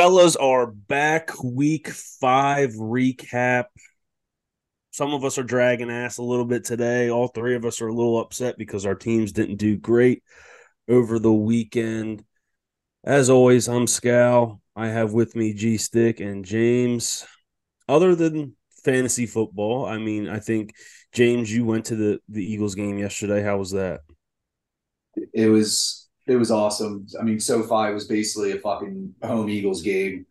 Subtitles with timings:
[0.00, 1.30] Fellas are back.
[1.44, 3.64] Week five recap.
[4.92, 7.10] Some of us are dragging ass a little bit today.
[7.10, 10.22] All three of us are a little upset because our teams didn't do great
[10.88, 12.24] over the weekend.
[13.04, 14.60] As always, I'm Scal.
[14.74, 17.26] I have with me G Stick and James.
[17.86, 20.72] Other than fantasy football, I mean, I think
[21.12, 23.42] James, you went to the the Eagles game yesterday.
[23.42, 24.00] How was that?
[25.34, 27.06] It was it was awesome.
[27.18, 30.26] I mean, SoFi was basically a fucking home Eagles game.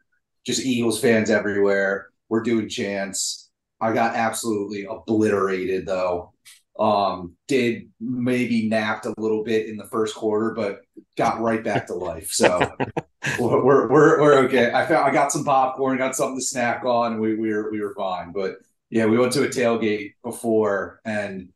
[0.46, 2.08] Just Eagles fans everywhere.
[2.30, 3.50] We're doing chants.
[3.82, 6.34] I got absolutely obliterated though.
[6.80, 10.82] Um, did maybe napped a little bit in the first quarter, but
[11.18, 12.32] got right back to life.
[12.32, 12.72] So
[13.40, 14.72] we're, we're we're okay.
[14.72, 17.20] I found I got some popcorn, got something to snack on.
[17.20, 18.32] We we were we were fine.
[18.32, 18.56] But
[18.90, 21.50] yeah, we went to a tailgate before, and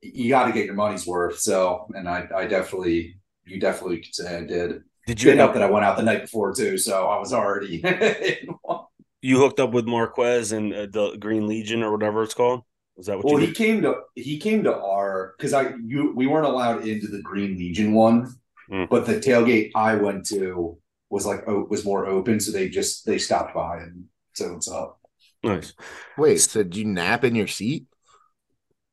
[0.00, 1.40] you got to get your money's worth.
[1.40, 4.82] So, and I I definitely you definitely could say I did.
[5.06, 7.32] Did you Did help that I went out the night before too, so I was
[7.32, 7.82] already.
[9.22, 12.62] you hooked up with Marquez and uh, the Green Legion or whatever it's called?
[12.96, 13.54] Is that what well, you he did?
[13.54, 17.56] came to he came to our because I you we weren't allowed into the Green
[17.56, 18.34] Legion one,
[18.70, 18.84] Hmm.
[18.90, 20.78] but the tailgate I went to
[21.10, 24.70] was like o- was more open, so they just they stopped by and said what's
[24.70, 24.98] up.
[25.42, 25.72] Nice.
[26.16, 27.86] Wait, so did you nap in your seat?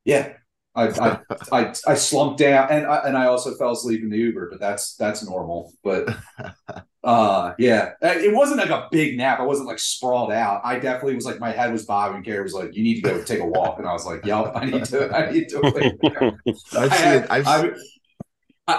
[0.04, 0.34] Yeah,
[0.74, 1.18] I I
[1.52, 4.60] I, I slumped down and I, and I also fell asleep in the Uber, but
[4.60, 5.72] that's that's normal.
[5.82, 6.08] But
[7.04, 9.40] uh, yeah, Uh, it wasn't like a big nap.
[9.40, 10.60] I wasn't like sprawled out.
[10.64, 12.22] I definitely was like my head was bobbing.
[12.22, 14.52] Gary was like, "You need to go take a walk," and I was like, "Yep,
[14.54, 15.10] I need to.
[15.14, 16.38] I need to."
[16.76, 17.74] I've I seen, had, I've, I've,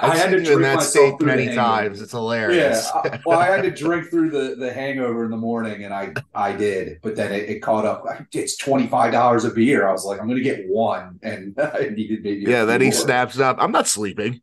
[0.02, 2.02] I, I had to you in drink that myself state through many times.
[2.02, 2.90] It's Yeah, hilarious.
[2.94, 6.14] I- well, I had to drink through the the hangover in the morning, and I
[6.34, 8.06] I did, but then it, it caught up.
[8.34, 9.88] It's twenty five dollars a beer.
[9.88, 12.46] I was like, I'm gonna get one, and I needed maybe.
[12.48, 13.58] yeah, then he snaps up.
[13.60, 14.42] I'm not sleeping.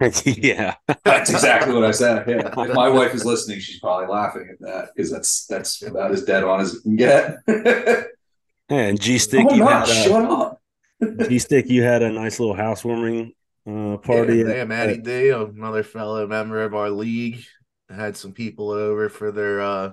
[0.24, 0.76] yeah.
[1.04, 2.26] That's exactly what I said.
[2.28, 6.12] Yeah, if my wife is listening, she's probably laughing at that because that's that's about
[6.12, 7.36] as dead on as it can get.
[8.70, 10.62] And G Stick, oh you no, had uh, shut up.
[11.28, 13.34] G Stick, you had a nice little housewarming
[13.66, 14.38] uh, party.
[14.38, 17.44] Yeah, at- yeah, Matty D, another fellow member of our league,
[17.88, 19.92] had some people over for their uh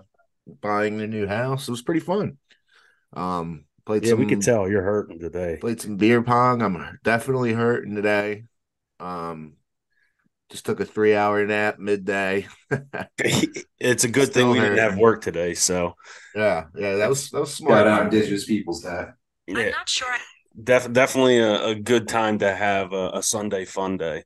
[0.62, 1.68] buying their new house.
[1.68, 2.38] It was pretty fun.
[3.14, 5.58] Um, played yeah, some we could tell you're hurting today.
[5.60, 6.62] played some beer pong.
[6.62, 8.44] I'm definitely hurting today.
[9.00, 9.54] Um,
[10.50, 12.48] just took a three hour nap midday.
[13.80, 15.54] it's a good thing Still we didn't have work today.
[15.54, 15.94] So
[16.36, 17.86] Yeah, yeah, that was that was smart.
[17.86, 19.06] Got out Indigenous Peoples Day.
[19.48, 20.08] yeah, I'm not sure.
[20.12, 20.20] I-
[20.64, 24.24] def- definitely a, a good time to have a, a Sunday fun day.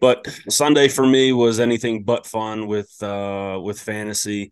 [0.00, 4.50] But Sunday for me was anything but fun with uh, with fantasy.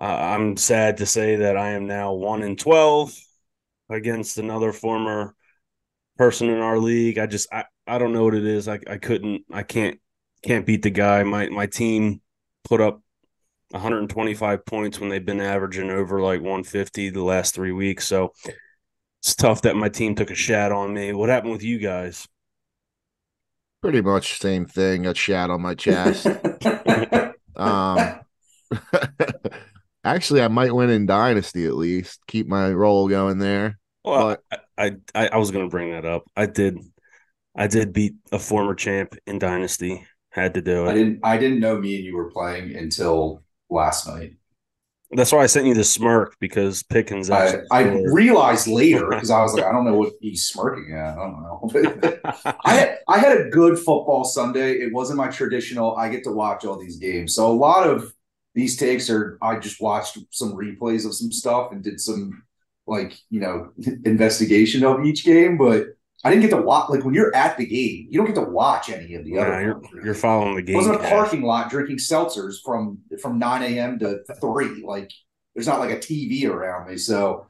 [0.00, 3.14] Uh, I'm sad to say that I am now one in twelve
[3.90, 5.34] against another former
[6.16, 7.18] person in our league.
[7.18, 8.68] I just I, I don't know what it is.
[8.68, 9.98] I, I couldn't I can't
[10.42, 11.22] can't beat the guy.
[11.22, 12.20] My my team
[12.64, 13.02] put up
[13.70, 18.06] 125 points when they've been averaging over like 150 the last three weeks.
[18.06, 18.32] So
[19.20, 21.12] it's tough that my team took a shot on me.
[21.12, 22.26] What happened with you guys?
[23.82, 25.06] Pretty much same thing.
[25.06, 26.26] A shat on my chest.
[27.56, 28.20] um,
[30.04, 32.20] actually, I might win in Dynasty at least.
[32.26, 33.78] Keep my role going there.
[34.04, 34.36] Well,
[34.78, 36.24] I, I I was gonna bring that up.
[36.36, 36.78] I did
[37.54, 40.06] I did beat a former champ in Dynasty.
[40.30, 40.90] Had to do it.
[40.90, 44.37] I didn't I didn't know me and you were playing until last night.
[45.10, 47.82] That's why I sent you the smirk because Pickens I, I
[48.12, 51.16] realized later because I was like, I don't know what he's smirking at.
[51.16, 52.20] I don't know.
[52.64, 54.72] I had, I had a good football Sunday.
[54.72, 55.96] It wasn't my traditional.
[55.96, 58.12] I get to watch all these games, so a lot of
[58.54, 59.38] these takes are.
[59.40, 62.42] I just watched some replays of some stuff and did some
[62.86, 63.70] like you know
[64.04, 65.86] investigation of each game, but
[66.24, 66.90] I didn't get to watch.
[66.90, 69.42] Like when you're at the game, you don't get to watch any of the Nah,
[69.42, 69.62] other.
[69.62, 70.74] you're, you're following the game.
[70.74, 73.98] It wasn't a parking lot drinking seltzers from from 9 a.m.
[74.00, 74.82] to three.
[74.84, 75.10] Like
[75.54, 77.46] there's not like a TV around me, so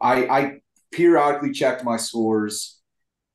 [0.00, 0.52] I I
[0.92, 2.80] periodically checked my scores.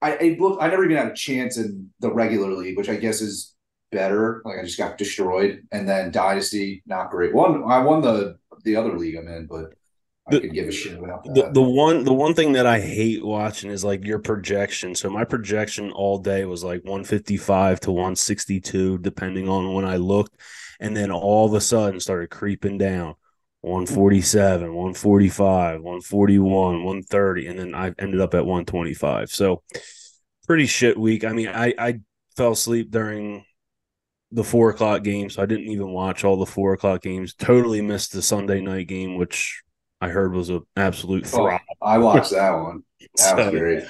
[0.02, 0.58] I, I look.
[0.62, 3.54] I never even had a chance in the regular league, which I guess is
[3.92, 4.42] better.
[4.46, 7.34] Like I just got destroyed, and then dynasty not great.
[7.36, 9.74] One I won the the other league I'm in, but
[10.28, 12.80] I The- could give a shit about the, the one the one thing that I
[12.80, 14.94] hate watching is like your projection.
[14.96, 20.40] So my projection all day was like 155 to 162, depending on when I looked,
[20.80, 23.16] and then all of a sudden started creeping down.
[23.64, 29.30] 147, 145, 141, 130, and then I ended up at 125.
[29.30, 29.62] So
[30.48, 31.24] pretty shit week.
[31.24, 32.00] I mean, I, I
[32.36, 33.46] fell asleep during
[34.32, 37.36] the four o'clock game, so I didn't even watch all the four o'clock games.
[37.36, 39.62] Totally missed the Sunday night game, which
[40.02, 41.58] I heard was an absolute Oh.
[41.82, 42.84] I watched that one.
[43.18, 43.84] That was great.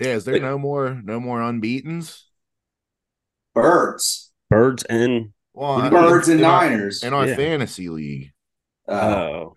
[0.00, 2.24] Yeah, is there no more no more unbeatens?
[3.54, 4.32] Birds.
[4.50, 7.02] Birds and Well, Birds and in our- Niners.
[7.02, 7.36] in our Yeah.
[7.36, 8.32] fantasy league.
[8.88, 9.56] Uh, Oh,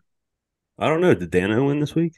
[0.78, 1.14] I don't know.
[1.16, 2.14] Did Dano win this week?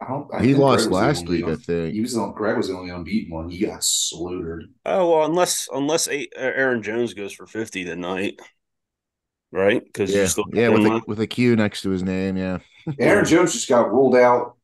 [0.00, 1.94] I don't, I He lost Greg was the last only week, I think.
[1.94, 3.48] He was the, Greg was the only unbeaten one.
[3.48, 4.64] He got slaughtered.
[4.84, 8.38] Oh well, unless unless Aaron Jones goes for fifty tonight,
[9.54, 9.82] right?
[9.82, 12.36] Because Yeah, still yeah, with a, with a Q next to his name.
[12.36, 12.58] Yeah,
[12.98, 14.56] Aaron Jones just got ruled out.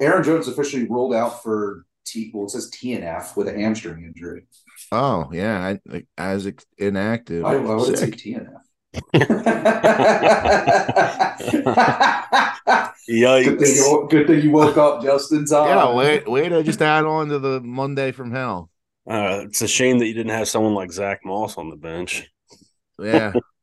[0.00, 2.30] Aaron Jones officially ruled out for T.
[2.34, 4.46] Well, it says TNF with a hamstring injury.
[4.90, 7.44] Oh yeah, I, like, as inactive.
[7.44, 8.16] I, why would say Sick.
[8.16, 8.62] TNF?
[9.12, 9.26] good,
[13.04, 13.76] thing Yikes!
[13.76, 15.68] you, good thing you woke up just in time.
[15.68, 18.70] Yeah, wait, wait to just add on to the Monday from hell.
[19.08, 22.30] Uh, it's a shame that you didn't have someone like Zack Moss on the bench.
[22.98, 23.32] Yeah,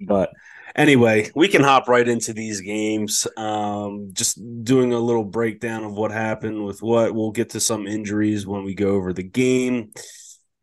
[0.00, 0.30] But
[0.74, 3.26] anyway, we can hop right into these games.
[3.36, 7.14] Um, just doing a little breakdown of what happened with what.
[7.14, 9.92] We'll get to some injuries when we go over the game.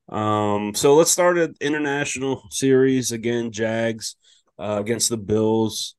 [0.10, 3.52] Um, so let's start at international series again.
[3.52, 4.16] Jags
[4.60, 5.96] uh, against the Bills.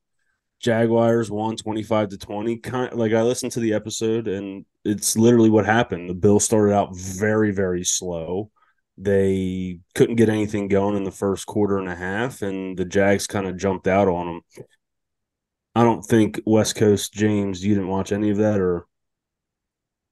[0.59, 2.57] Jaguars won 25 to 20.
[2.57, 6.09] Kind like I listened to the episode and it's literally what happened.
[6.09, 8.49] The Bills started out very, very slow.
[8.97, 13.27] They couldn't get anything going in the first quarter and a half, and the Jags
[13.27, 14.65] kind of jumped out on them.
[15.75, 18.85] I don't think West Coast James, you didn't watch any of that, or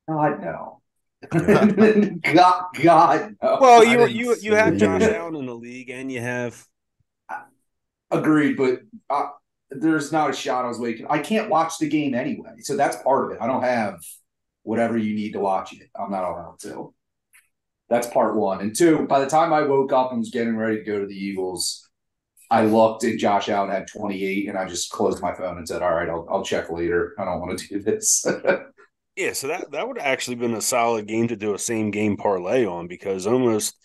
[0.10, 0.82] God no.
[2.34, 3.58] God, God no.
[3.62, 4.78] well, you you you have it.
[4.78, 6.66] Josh Allen in the league, and you have
[8.12, 9.30] Agreed, but uh,
[9.70, 11.08] there's not a shot I was waking.
[11.10, 13.42] I can't watch the game anyway, so that's part of it.
[13.42, 14.02] I don't have
[14.64, 15.90] whatever you need to watch it.
[15.96, 16.94] I'm not allowed to.
[17.92, 18.62] That's part one.
[18.62, 21.06] And two, by the time I woke up and was getting ready to go to
[21.06, 21.90] the Eagles,
[22.50, 25.82] I looked and Josh Allen had 28, and I just closed my phone and said,
[25.82, 27.14] "All right, I'll, I'll check later.
[27.20, 28.26] I don't want to do this."
[29.18, 31.92] Yeah, so that that would have actually been a solid game to do a same
[31.92, 33.76] game parlay on because almost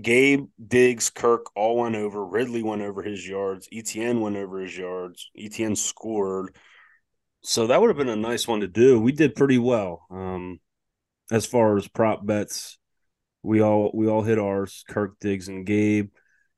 [0.00, 2.24] Gabe, Diggs, Kirk all went over.
[2.24, 3.68] Ridley went over his yards.
[3.70, 5.30] ETN went over his yards.
[5.38, 6.56] ETN scored.
[7.42, 8.98] So that would have been a nice one to do.
[8.98, 10.06] We did pretty well.
[10.10, 10.60] Um,
[11.30, 12.78] as far as prop bets,
[13.42, 14.84] we all we all hit ours.
[14.88, 16.10] Kirk, Diggs, and Gabe.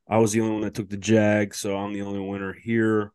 [0.09, 3.11] I was the only one that took the Jag, so I'm the only winner here.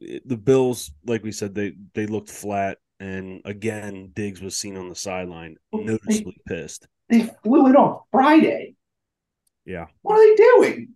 [0.00, 4.76] It- The Bills, like we said, they they looked flat, and again, Diggs was seen
[4.76, 6.88] on the sideline, noticeably pissed.
[7.08, 8.74] they flew it on Friday.
[9.64, 9.86] Yeah.
[10.02, 10.94] What are they doing?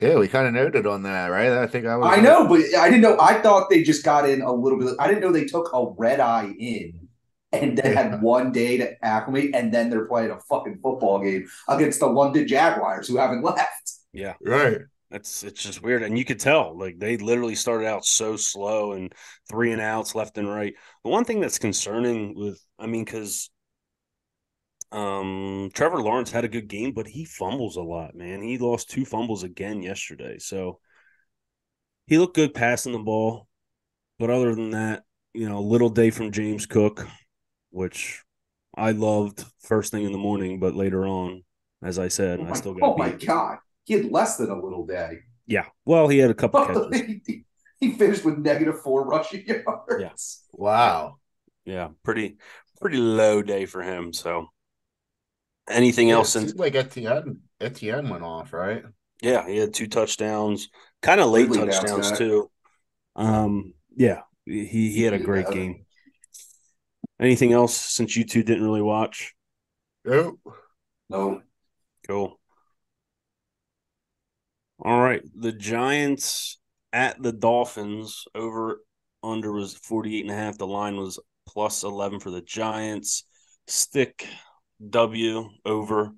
[0.00, 1.50] yeah, we kind of noted on that, right?
[1.52, 2.08] I think I was.
[2.16, 3.18] I know, but I didn't know.
[3.20, 4.94] I thought they just got in a little bit.
[4.98, 7.07] I didn't know they took a red eye in
[7.52, 11.48] and they had one day to acclimate, and then they're playing a fucking football game
[11.68, 13.92] against the London Jaguars who haven't left.
[14.12, 14.80] Yeah, right.
[15.10, 18.92] that's it's just weird, and you could tell like they literally started out so slow
[18.92, 19.12] and
[19.50, 20.74] three and outs left and right.
[21.04, 23.50] The one thing that's concerning with, I mean, because
[24.90, 28.42] um Trevor Lawrence had a good game, but he fumbles a lot, man.
[28.42, 30.80] He lost two fumbles again yesterday, so
[32.06, 33.48] he looked good passing the ball,
[34.18, 35.04] but other than that,
[35.34, 37.06] you know, little day from James Cook,
[37.70, 38.24] which
[38.76, 41.44] I loved first thing in the morning, but later on,
[41.82, 44.58] as I said, Oh I still got oh my god, he had less than a
[44.60, 45.18] little day.
[45.46, 45.66] Yeah.
[45.84, 47.04] Well, he had a couple catches.
[47.26, 47.44] he,
[47.80, 49.68] he finished with negative four rushing yards.
[49.94, 50.44] Yes.
[50.52, 51.18] Wow.
[51.64, 52.36] Yeah, pretty
[52.80, 54.12] pretty low day for him.
[54.12, 54.48] So
[55.68, 58.84] anything else Yeah, it since seemed like Etienne Etienne went off, right?
[59.20, 60.68] yeah, he had two touchdowns,
[61.02, 62.50] kind of late Ridley touchdowns too.
[63.16, 65.52] Um yeah, he he had a great Yeah.
[65.52, 65.86] game.
[67.20, 69.34] Anything else since you two didn't really watch?
[70.04, 70.38] Nope.
[71.10, 71.42] No,
[72.06, 72.38] Cool.
[74.80, 75.22] All right.
[75.34, 76.58] The Giants
[76.92, 78.80] at the Dolphins over
[79.22, 80.58] under was 48 and a half.
[80.58, 83.24] The line was plus 11 for the Giants.
[83.66, 84.26] Stick
[84.88, 86.12] W over.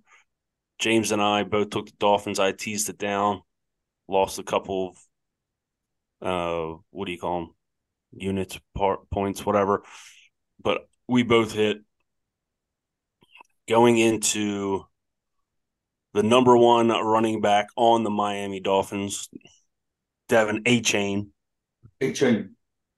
[0.78, 2.38] James and I both took the Dolphins.
[2.38, 3.42] I teased it down.
[4.08, 4.96] Lost a couple of
[6.22, 7.54] uh what do you call them?
[8.12, 9.82] Units, part points, whatever.
[10.62, 11.78] But we both hit
[13.68, 14.84] going into
[16.14, 19.28] the number one running back on the Miami Dolphins,
[20.28, 21.28] De'Von Achane.
[21.98, 22.56] Big Chain.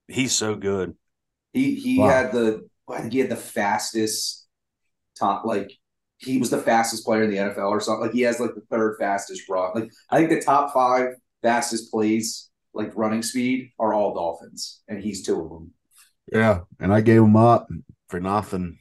[0.09, 0.95] He's so good.
[1.53, 2.09] He he Wow.
[2.09, 4.47] had the I think he had the fastest
[5.19, 5.73] top like
[6.19, 8.03] he was the fastest player in the NFL or something.
[8.03, 9.73] Like he has like the third fastest run.
[9.75, 15.03] Like I think the top five fastest plays, like running speed, are all Dolphins, and
[15.03, 15.73] he's two of them.
[16.33, 17.69] Yeah, and I gave him up
[18.13, 18.79] for nothing.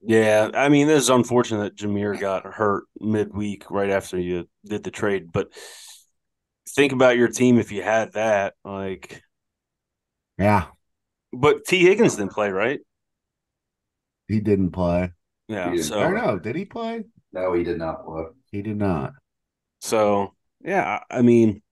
[0.00, 4.84] Yeah, I mean, this is unfortunate that Jahmyr got hurt midweek right after you did
[4.84, 5.48] the trade, but
[6.68, 8.54] think about your team if you had that.
[8.64, 9.20] Like,
[10.38, 10.66] Yeah,
[11.32, 11.82] but T.
[11.84, 12.78] Higgins didn't play, right?
[14.28, 15.10] he didn't play.
[15.48, 15.70] Yeah.
[15.70, 15.86] He didn't.
[15.86, 16.38] So I don't know.
[16.38, 17.02] Did he play?
[17.32, 18.24] No, he did not play.
[18.52, 19.14] He did not.
[19.80, 21.62] So yeah, I mean,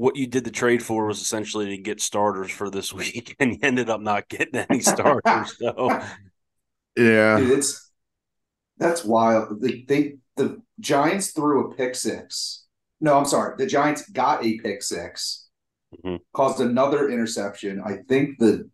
[0.00, 3.52] what you did the trade for was essentially to get starters for this week, and
[3.52, 5.56] you ended up not getting any starters.
[5.58, 6.00] so
[6.96, 7.38] Yeah.
[7.38, 7.90] Dude, it's
[8.78, 9.60] that's wild.
[9.60, 12.64] They, they the Giants threw a pick six.
[13.02, 13.56] No, I'm sorry.
[13.58, 15.48] The Giants got a pick 6
[16.04, 16.20] Mhm.
[16.32, 17.82] caused another interception.
[17.84, 18.70] I think the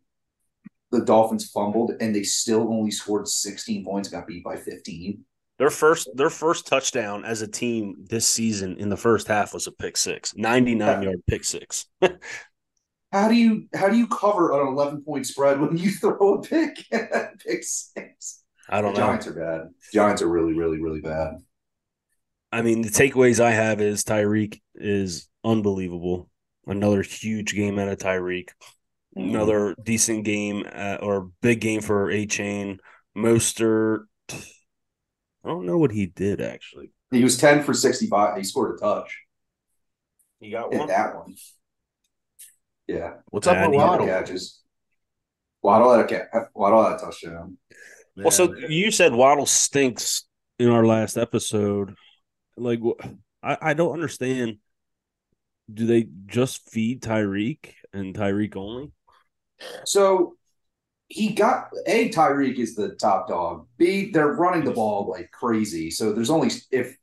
[0.92, 5.25] the Dolphins fumbled and they still only scored 16 points, got beat by 15.
[5.59, 9.67] Their first their first touchdown as a team this season in the first half was
[9.67, 11.87] a pick six, 99 yard pick six.
[13.13, 16.43] How do you how do you cover an 11 point spread when you throw a
[16.43, 18.43] pick at pick six?
[18.69, 19.01] I don't know.
[19.01, 19.69] Giants are bad.
[19.95, 21.37] Giants are really, really, really bad.
[22.53, 26.29] I mean, the takeaways I have is Tyreek is unbelievable.
[26.67, 28.49] Another huge game out of Tyreek.
[29.15, 32.79] Another decent game uh, or big game for Achane.
[33.17, 34.01] Mostert.
[35.47, 36.91] I don't know what he did actually.
[37.12, 38.37] He was 10 for 65.
[38.37, 39.17] He scored a touch.
[40.41, 40.88] He got Hit one.
[40.88, 41.35] that one.
[42.88, 43.15] Yeah.
[43.31, 44.07] What's up with Waddle?
[44.07, 44.61] catches.
[45.62, 47.59] Waddle had a ca- Waddle had a touchdown.
[48.17, 50.25] Well, so you said Waddle stinks
[50.59, 51.95] in our last episode.
[52.57, 52.81] Like,
[53.43, 54.59] I, I don't understand.
[55.73, 58.93] Do they just feed Tyreek and Tyreek only?
[59.85, 60.37] So
[61.09, 63.67] he got A, Tyreek is the top dog.
[63.79, 65.91] B, they're running the ball like crazy.
[65.91, 66.97] So there's only if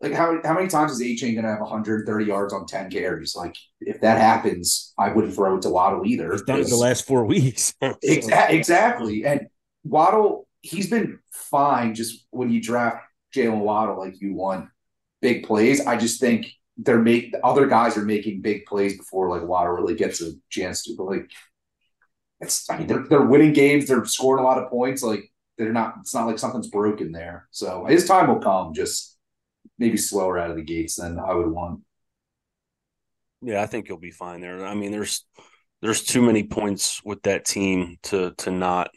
[0.00, 3.34] like how how many times is Achane gonna have 130 yards on 10 carries?
[3.36, 6.32] Like if that happens, I wouldn't throw it to Waddle either.
[6.32, 7.72] He's done it the last four weeks.
[7.82, 9.24] Exa- exactly.
[9.24, 9.46] And
[9.84, 14.68] Waddle, he's been fine just when you draft Jalen Waddle, like you want
[15.22, 15.86] big plays.
[15.86, 19.94] I just think they're make other guys are making big plays before like Waddle really
[19.94, 20.94] gets a chance to.
[20.96, 21.30] But like
[22.40, 25.02] it's I mean they're they're winning games, they're scoring a lot of points.
[25.02, 27.48] Like they're not it's not like something's broken there.
[27.50, 29.16] So his time will come, just
[29.78, 31.80] maybe slower out of the gates than I would want.
[33.42, 34.64] Yeah, I think you'll be fine there.
[34.66, 35.24] I mean, there's
[35.82, 38.90] there's too many points with that team to to not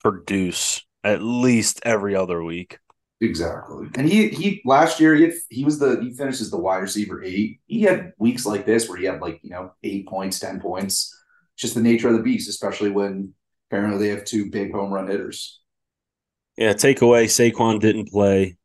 [0.00, 2.78] produce at least every other week.
[3.20, 3.88] Exactly.
[3.96, 7.22] And he he last year he had, he was the he finishes the wide receiver
[7.24, 7.60] eight.
[7.66, 11.14] He had weeks like this where he had like, you know, eight points, ten points.
[11.58, 13.34] Just the nature of the beast, especially when
[13.70, 15.60] apparently they have two big home run hitters.
[16.56, 18.56] Yeah, takeaway Saquon didn't play.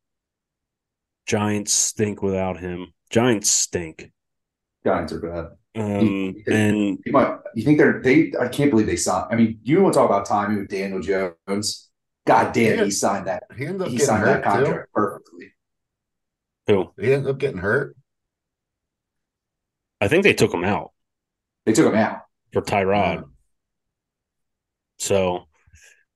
[1.26, 2.94] Giants stink without him.
[3.10, 4.12] Giants stink.
[4.86, 5.48] Giants are bad.
[5.76, 9.28] Um, and You might you think they're they I can't believe they signed.
[9.32, 11.90] I mean, you want to talk about timing with Daniel Jones.
[12.28, 12.86] God damn, Yeah.
[12.86, 13.44] he signed that.
[13.58, 14.64] he ended up He getting signed that hurt too.
[14.66, 15.54] contract perfectly.
[16.68, 16.92] who?
[17.00, 17.96] He ended up getting hurt.
[20.00, 20.92] I think they took him out
[21.66, 22.22] They took him out.
[22.54, 23.24] For Tyrod.
[25.00, 25.48] So,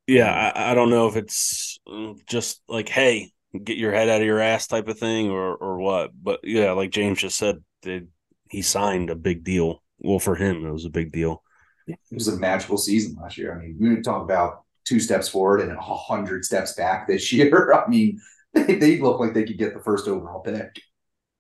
[0.06, 3.32] yeah, I, I don't know if it's mm, just like, hey,
[3.63, 6.12] get your head out of your ass type of thing or or what.
[6.22, 8.03] But yeah, like James just said, they,
[8.50, 9.84] he signed a big deal.
[10.00, 11.44] Well, for him, it was a big deal.
[11.88, 13.53] It was a magical season last year.
[13.53, 17.74] I mean, we talk about two steps forward and a hundred steps back this year.
[17.74, 18.22] I mean,
[18.53, 20.79] they, they look like they could get the first overall pick.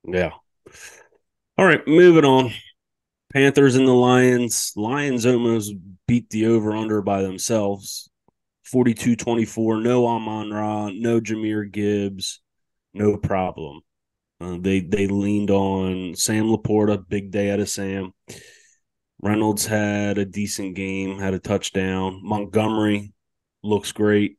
[0.03, 0.31] Yeah.
[1.57, 2.51] All right, moving on.
[3.31, 4.71] Panthers and the Lions.
[4.75, 5.73] Lions almost
[6.07, 8.09] beat the over under by themselves.
[8.65, 9.81] 42 24.
[9.81, 12.41] No Amon Ra, no Jahmyr Gibbs.
[12.93, 13.81] No problem.
[14.39, 18.13] Uh, they they leaned on Sam LaPorta, big day out of Sam.
[19.21, 22.21] Reynolds had a decent game, had a touchdown.
[22.23, 23.13] Montgomery
[23.63, 24.37] looks great.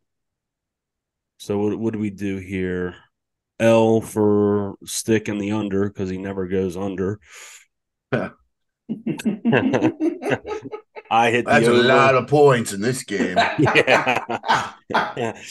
[1.39, 2.95] So what what do we do here?
[3.61, 7.19] L for stick in the under because he never goes under.
[11.11, 13.37] I hit the That's a lot of points in this game.
[13.59, 14.43] yeah.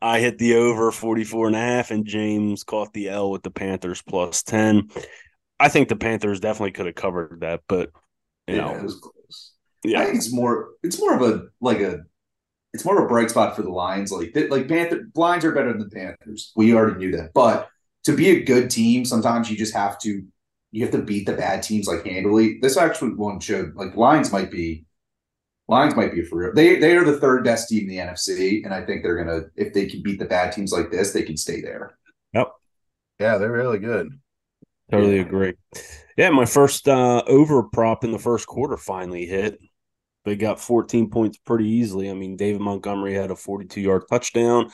[0.00, 3.50] I hit the over 44 and a half, and James caught the L with the
[3.50, 4.90] Panthers plus 10.
[5.58, 7.90] I think the Panthers definitely could have covered that, but
[8.46, 9.52] you yeah, know, it was close.
[9.84, 10.70] I yeah, think it's more.
[10.82, 12.00] It's more of a like a.
[12.74, 14.12] It's more of a bright spot for the Lions.
[14.12, 16.52] Like like Panther Lions are better than the Panthers.
[16.54, 17.68] We already knew that, but
[18.04, 20.24] to be a good team, sometimes you just have to.
[20.70, 22.58] You have to beat the bad teams like handily.
[22.60, 24.84] This actually one showed like Lions might be.
[25.68, 26.54] Lions might be for real.
[26.54, 29.42] They they are the third best team in the NFC, and I think they're gonna
[29.56, 31.98] if they can beat the bad teams like this, they can stay there.
[32.34, 32.48] Yep.
[33.20, 34.08] Yeah, they're really good.
[34.90, 35.22] totally Yeah.
[35.22, 35.54] agree.
[36.16, 39.58] Yeah, my first uh, over prop in the first quarter finally hit.
[40.24, 42.10] They got 14 points pretty easily.
[42.10, 44.70] I mean, David Montgomery had a 42 yard touchdown.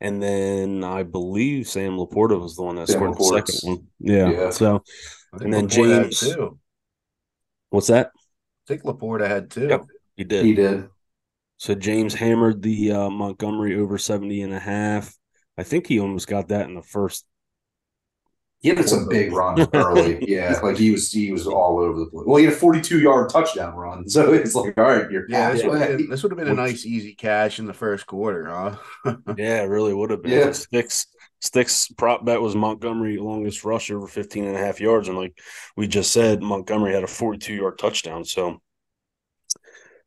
[0.00, 3.86] And then I believe Sam LaPorta was the one that Sam scored the second one.
[3.98, 4.30] Yeah.
[4.30, 4.50] Yeah.
[4.50, 4.82] So
[5.32, 6.36] And then LaPorta James-
[7.70, 8.10] what's that?
[8.14, 9.68] I think LaPorta had two.
[9.68, 9.84] Yep.
[10.16, 10.44] He did.
[10.44, 10.88] He did.
[11.58, 15.14] So James hammered the uh, Montgomery over 70 and a half.
[15.56, 17.24] I think he almost got that in the first
[18.66, 20.18] He had some big runs early.
[20.28, 22.24] yeah, like he was he was all over the place.
[22.26, 25.52] Well, he had a 42 yard touchdown run, so it's like, all right, you're Yeah,
[25.52, 25.96] this would, have halfway.
[25.98, 29.14] been, this would have been a nice easy cash in the first quarter, huh?
[29.38, 30.32] Yeah, it really would have been.
[30.32, 30.50] Yeah.
[30.50, 31.06] Sticks
[31.40, 35.06] Sticks prop bet was Montgomery longest rush over 15 and a half yards.
[35.06, 35.38] And like
[35.76, 38.24] we just said, Montgomery had a 42 yard touchdown.
[38.24, 38.60] So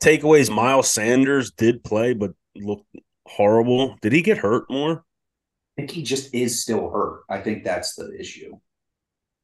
[0.03, 2.93] takeaways, Miles Sanders did play, but looked
[3.25, 3.95] horrible.
[4.01, 5.05] Did he get hurt more?
[5.79, 7.21] Think he just is still hurt.
[7.29, 8.59] I think that's the issue.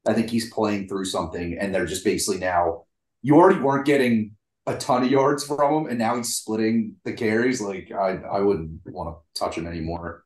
[0.06, 2.84] I think he's playing through something, and they're just basically now.
[3.22, 7.14] You already weren't getting a ton of yards from him, and now he's splitting the
[7.14, 7.62] carries.
[7.62, 10.24] Like I, I wouldn't want to touch him anymore.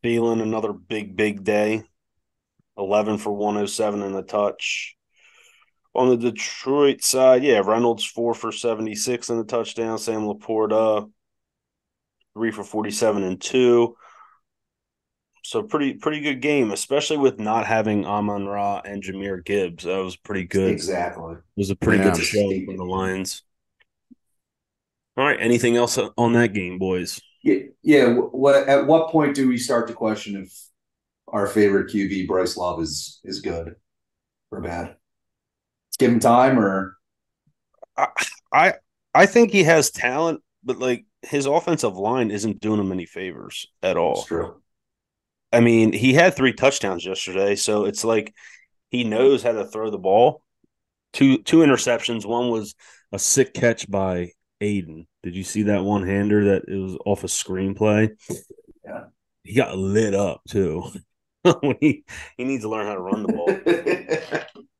[0.00, 1.82] Feeling another big, big day.
[2.78, 4.96] 11 for 107 and a touch.
[5.94, 9.98] On the Detroit side, yeah, Reynolds four for 76 and a touchdown.
[9.98, 11.10] Sam LaPorta,
[12.32, 13.96] three for 47 and two.
[15.44, 19.84] So pretty pretty good game, especially with not having Amon Ra and Jahmyr Gibbs.
[19.84, 20.70] That was pretty good.
[20.70, 21.34] Exactly.
[21.34, 22.12] It was a pretty Yeah.
[22.12, 23.42] good show from the Lions.
[25.16, 27.20] All right, anything else on that game, boys?
[27.42, 28.06] Yeah, yeah.
[28.14, 30.56] What at what point do we start to question if
[31.28, 33.74] our favorite QB Bryce Love is is good
[34.52, 34.96] or bad?
[35.98, 36.96] Give him time, or
[37.96, 38.06] I,
[38.52, 38.74] I
[39.14, 43.66] I think he has talent, but like his offensive line isn't doing him any favors
[43.82, 44.20] at all.
[44.20, 44.61] it's true.
[45.52, 48.34] I mean, he had three touchdowns yesterday, so it's like
[48.90, 50.42] he knows how to throw the ball.
[51.12, 52.24] Two two interceptions.
[52.24, 52.74] One was
[53.12, 55.06] a sick catch by Aidan.
[55.22, 58.10] Did you see that one hander that it was off a screenplay?
[58.84, 59.04] Yeah.
[59.44, 60.84] He got lit up too.
[61.80, 62.04] he
[62.36, 64.64] he needs to learn how to run the ball.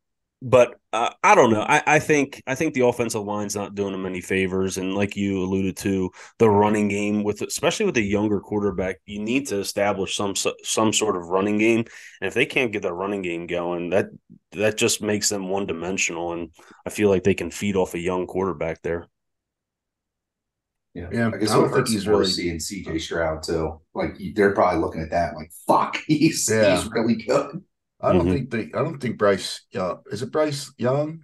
[0.45, 1.63] but uh, I don't know.
[1.63, 5.17] I, I think I think the offensive line's not doing them any favors, and like
[5.17, 9.59] you alluded to, the running game with especially with a younger quarterback, you need to
[9.61, 11.85] establish some some sort of running game,
[12.21, 14.07] and if they can't get that running game going, that
[14.51, 16.51] that just makes them one dimensional, and
[16.85, 19.07] I feel like they can feed off a young quarterback there.
[20.95, 23.81] Yeah, Yeah, I guess I don't think he's really really- seeing CJ Stroud too.
[23.95, 26.77] Like they're probably looking at that like, "Fuck, he's Yeah.
[26.77, 27.63] he's really good."
[28.03, 28.33] I don't Mhm.
[28.33, 28.63] think they.
[28.79, 29.63] I don't think Bryce.
[29.75, 31.21] Uh, is it Bryce Young?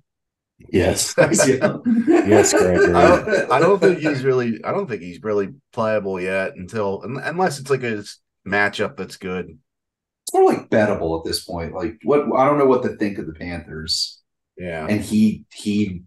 [0.73, 1.77] Yes, Yeah.
[2.07, 2.93] yes, Gregory.
[2.95, 4.63] I don't, I don't think he's really.
[4.65, 8.03] I don't think he's really playable yet until unless it's like a
[8.47, 9.57] matchup that's good.
[10.27, 11.75] It's more like bettable at this point.
[11.75, 14.21] Like what I don't know what to think of the Panthers,
[14.57, 14.87] Yeah.
[14.89, 16.03] and he he,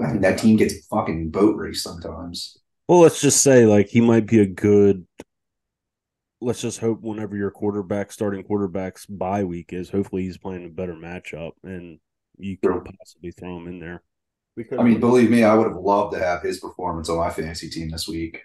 [0.00, 2.56] I mean, that team gets fucking boat race sometimes.
[2.88, 5.06] Well, let's just say like he might be a good.
[6.40, 10.70] Let's just hope whenever your quarterback, starting quarterback's bye week is, hopefully he's playing a
[10.70, 11.98] better matchup and
[12.38, 12.84] you can Sure.
[12.98, 14.02] possibly throw him in there.
[14.56, 17.30] Because I mean, believe me, I would have loved to have his performance on my
[17.30, 18.42] fantasy team this week.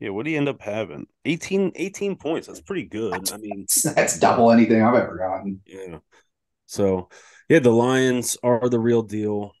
[0.00, 1.06] yeah, what do you end up having?
[1.26, 2.46] 18, 18 points.
[2.46, 3.30] That's pretty good.
[3.32, 5.60] I mean, That's double anything I've ever gotten.
[5.66, 5.98] yeah.
[6.66, 7.08] So
[7.48, 9.52] yeah, the Lions are the real deal.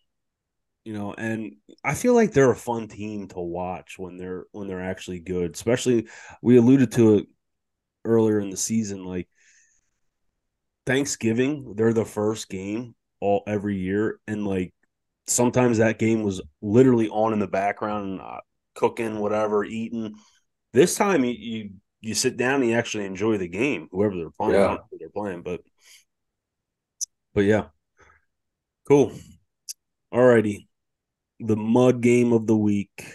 [0.86, 4.68] You know, and I feel like they're a fun team to watch when they're when
[4.68, 5.52] they're actually good.
[5.52, 6.06] Especially
[6.42, 7.26] we alluded to it
[8.04, 9.28] earlier in the season, like
[10.86, 14.72] Thanksgiving, they're the first game all every year, and like
[15.26, 18.38] sometimes that game was literally on in the background, uh,
[18.76, 20.14] cooking, whatever, eating.
[20.72, 21.70] This time you, you
[22.00, 24.66] you sit down and you actually enjoy the game, whoever they're playing, Yeah.
[24.68, 25.62] don't know who they're playing, but
[27.34, 27.70] but yeah,
[28.86, 29.12] cool.
[30.14, 30.66] Alrighty,
[31.40, 33.06] the mud game of the week,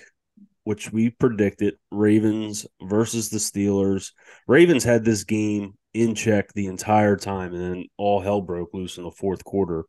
[0.64, 4.12] which we predicted: Ravens versus the Steelers.
[4.48, 8.98] Ravens had this game in check the entire time, and then all hell broke loose
[8.98, 9.86] in the fourth quarter.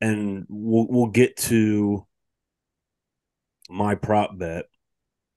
[0.00, 2.06] And we'll we'll get to
[3.68, 4.66] my prop bet,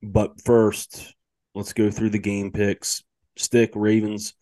[0.03, 1.15] but first,
[1.55, 3.03] let's go through the game picks.
[3.35, 4.33] Stick Ravens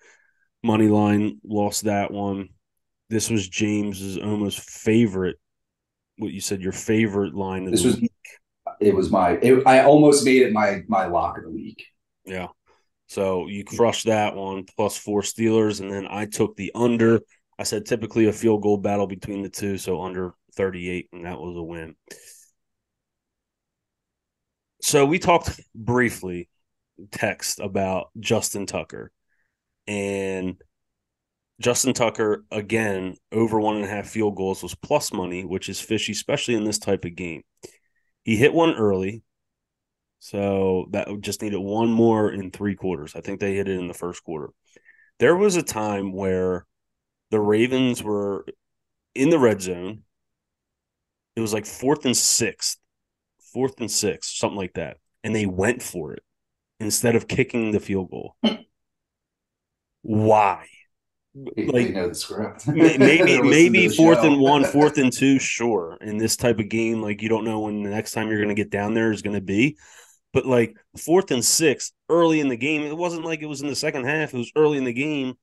[0.63, 2.49] money line lost that one.
[3.09, 5.37] This was James's almost favorite.
[6.17, 8.11] What you said your favorite line of This the was week.
[8.79, 11.85] it was my it, I almost made it my my lock of the week.
[12.25, 12.47] Yeah.
[13.07, 17.21] So you crushed that one plus four Steelers, and then I took the under.
[17.57, 21.39] I said typically a field goal battle between the two, so under 38, and that
[21.39, 21.95] was a win.
[24.81, 26.49] So we talked briefly,
[27.11, 29.11] text about Justin Tucker.
[29.87, 30.61] And
[31.59, 35.79] Justin Tucker, again, over one and a half field goals was plus money, which is
[35.79, 37.41] fishy, especially in this type of game.
[38.23, 39.23] He hit one early.
[40.19, 43.15] So that just needed one more in three quarters.
[43.15, 44.49] I think they hit it in the first quarter.
[45.19, 46.65] There was a time where
[47.31, 48.45] the Ravens were
[49.15, 50.03] in the red zone.
[51.35, 52.77] It was like fourth and sixth,
[53.53, 54.97] fourth and sixth, something like that.
[55.23, 56.23] And they went for it
[56.79, 58.35] instead of kicking the field goal.
[58.43, 58.55] Hmm.
[60.01, 60.67] Why?
[61.57, 62.67] Like know the script.
[62.67, 64.31] Maybe maybe fourth show.
[64.31, 65.97] and one, fourth and two, sure.
[66.01, 68.47] In this type of game, like you don't know when the next time you're going
[68.49, 69.77] to get down there is going to be.
[70.33, 73.67] But like fourth and six, early in the game, it wasn't like it was in
[73.67, 74.33] the second half.
[74.33, 75.35] It was early in the game.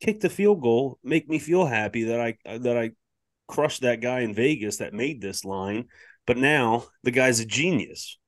[0.00, 2.92] Kick the field goal, make me feel happy that I that I
[3.46, 5.86] crushed that guy in Vegas that made this line.
[6.26, 8.18] But now the guy's a genius.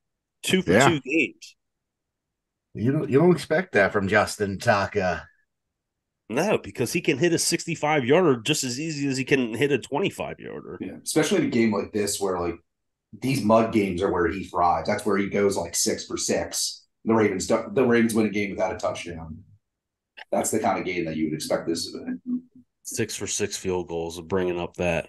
[0.43, 0.87] Two for Yeah.
[0.87, 1.55] two games.
[2.73, 5.23] You don't you don't expect that from Justin Tucker.
[6.29, 9.71] No, because he can hit a 65 yarder just as easy as he can hit
[9.71, 10.77] a 25 yarder.
[10.81, 12.55] Yeah, especially in a game like this where like
[13.21, 14.89] these mud games are where he thrives.
[14.89, 16.85] That's where he goes like six for six.
[17.05, 19.37] The Ravens the Ravens win a game without a touchdown.
[20.31, 22.39] That's the kind of game that you would expect this to be.
[22.83, 25.07] Six for six field goals, of bringing up that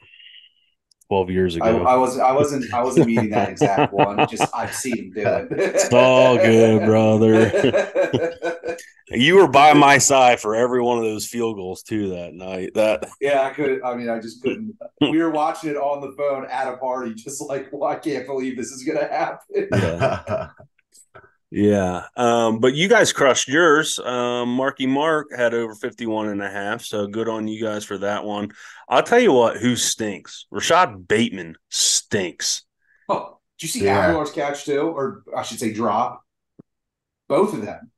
[1.09, 1.85] 12 years I, ago.
[1.85, 4.27] I was I wasn't I wasn't meaning that exact one.
[4.29, 5.49] Just I've seen him do it.
[5.53, 8.77] It's all good, brother.
[9.11, 12.75] you were by my side for every one of those field goals too that night.
[12.75, 13.83] That yeah, I could.
[13.83, 14.77] I mean, I just couldn't.
[15.01, 18.27] We were watching it on the phone at a party, just like, well, I can't
[18.27, 19.69] believe this is gonna happen.
[19.73, 20.49] Yeah.
[21.51, 22.03] Yeah.
[22.17, 23.99] Um, but you guys crushed yours.
[23.99, 26.83] Um, Marky Mark had over 51 and a half.
[26.83, 28.51] So good on you guys for that one.
[28.89, 30.47] I'll tell you what, who stinks?
[30.51, 32.65] Rashod Bateman stinks.
[33.09, 34.13] Oh, did you see Yeah.
[34.13, 36.23] Agholor's catch too, or I should say drop?
[37.29, 37.91] Both of them.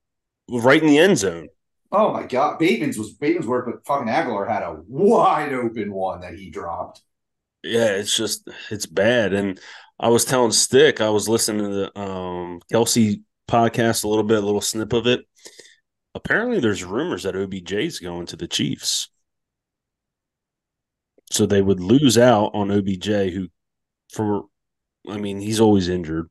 [0.49, 1.49] Right in the end zone.
[1.93, 6.21] Oh my god, Bateman's was Bateman's work, but fucking Agholor had a wide open one
[6.21, 7.03] that he dropped.
[7.65, 9.33] Yeah, it's just it's bad.
[9.33, 9.61] And
[9.99, 14.43] I was telling Stick, I was listening to the um Kelce podcast a little bit,
[14.43, 15.21] a little snip of it.
[16.15, 19.11] Apparently there's rumors that OBJ's going to the Chiefs.
[21.31, 23.49] So they would lose out on OBJ who
[24.13, 24.45] for
[25.09, 26.29] I mean, he's always injured.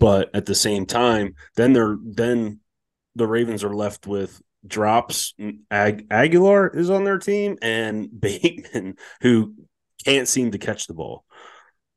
[0.00, 2.60] But at the same time, then they're then
[3.14, 5.34] the Ravens are left with drops.
[5.70, 9.54] Ag- Agholor is on their team and Bateman, who
[10.04, 11.24] can't seem to catch the ball.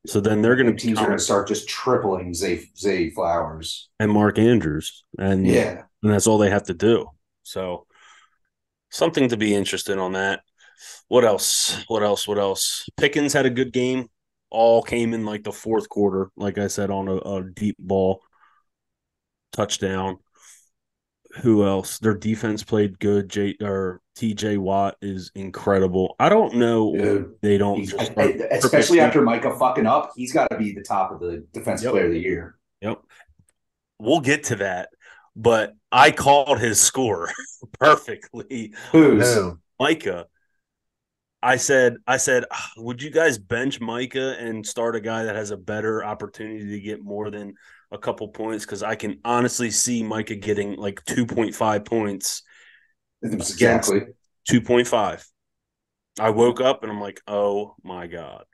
[0.08, 3.90] So then they're going to teams are going to start just tripling Zay Zay Flowers.
[4.00, 7.08] and Mark Andrews, and Yeah, and that's all they have to do.
[7.44, 7.86] So
[8.90, 10.42] something to be interested on that.
[11.08, 11.84] What else?
[11.88, 12.28] What else?
[12.28, 12.90] What else?
[12.98, 14.08] Pickens had a good game.
[14.50, 18.22] All came in like the fourth quarter, like I said, on a, a deep ball
[19.54, 20.18] touchdown.
[21.42, 21.98] Who else?
[22.00, 23.30] Their defense played good.
[23.30, 26.16] J or TJ Watt is incredible.
[26.20, 30.34] I don't know Dude, they don't He's- just start especially after Micah fucking up, he's
[30.34, 31.92] got to be the top of the defensive Yep.
[31.94, 32.56] player of the year.
[32.82, 33.02] Yep.
[34.00, 34.90] We'll get to that,
[35.36, 37.32] but I called his score
[37.80, 38.74] perfectly.
[38.92, 39.58] Who's no.
[39.80, 40.26] Micah.
[41.44, 45.36] I said, I said, "Ah, would you guys bench Micah and start a guy that
[45.36, 47.56] has a better opportunity to get more than
[47.92, 48.66] a couple points?
[48.66, 52.44] Because I can honestly see Micah getting like 2.5 points,
[53.24, 54.02] exactly?
[54.50, 55.26] 2.5.
[56.20, 58.46] I woke up and I'm like, oh my God.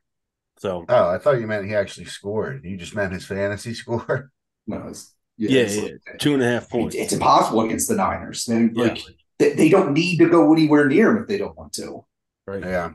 [0.58, 2.64] So, Oh, I thought you meant he actually scored.
[2.64, 4.30] You just meant his fantasy score.
[4.66, 6.94] No, it's, yeah, it's yeah, like- two and a half points.
[6.96, 8.44] it's impossible against the Niners.
[8.44, 8.82] They, Yeah.
[8.82, 8.98] like
[9.38, 12.04] they, they don't need to go anywhere near him if they don't want to.
[12.46, 12.62] Right.
[12.62, 12.90] Yeah.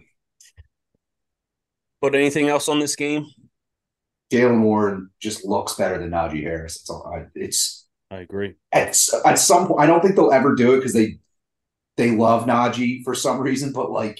[2.02, 3.26] But anything else on this game?
[4.32, 6.78] Jaylen Warren just looks better than Najee Harris.
[6.78, 7.12] It's all.
[7.14, 8.56] I, it's I agree.
[8.72, 9.82] at at some point.
[9.82, 11.20] I don't think they'll ever do it because they
[11.98, 13.74] they love Najee for some reason.
[13.74, 14.20] But like,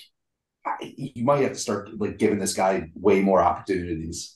[0.82, 4.36] you might have to start like giving this guy way more opportunities.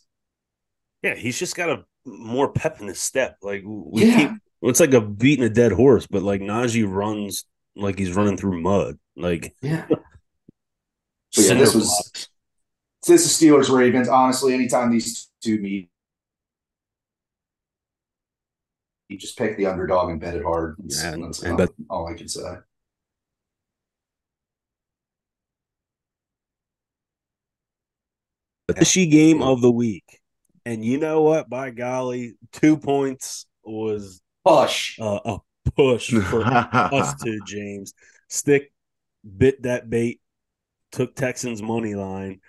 [1.04, 3.38] Yeah, he's just got a more pep in his step.
[3.42, 4.18] Like we Yeah.
[4.18, 4.32] keep
[4.64, 8.60] it's like a beating a dead horse, but like Najee runs like he's running through
[8.62, 8.98] mud.
[9.16, 9.86] Like Yeah.
[11.32, 12.30] cinder yeah, this was- blocks.
[13.06, 14.10] This is Steelers Ravens.
[14.10, 15.90] Honestly, anytime these two me.
[19.10, 20.76] you just pick the underdog and bet it hard.
[20.80, 22.58] That's, Yeah, and- that's and all, all I can say.
[28.76, 30.20] fishy game of the week.
[30.66, 31.50] And you know what?
[31.50, 34.98] By golly, two points was Hush.
[35.00, 35.38] uh, a
[35.76, 37.94] push for us too, James.
[38.30, 38.72] Stick
[39.38, 40.20] bit that bait,
[40.92, 42.42] took Texans money line,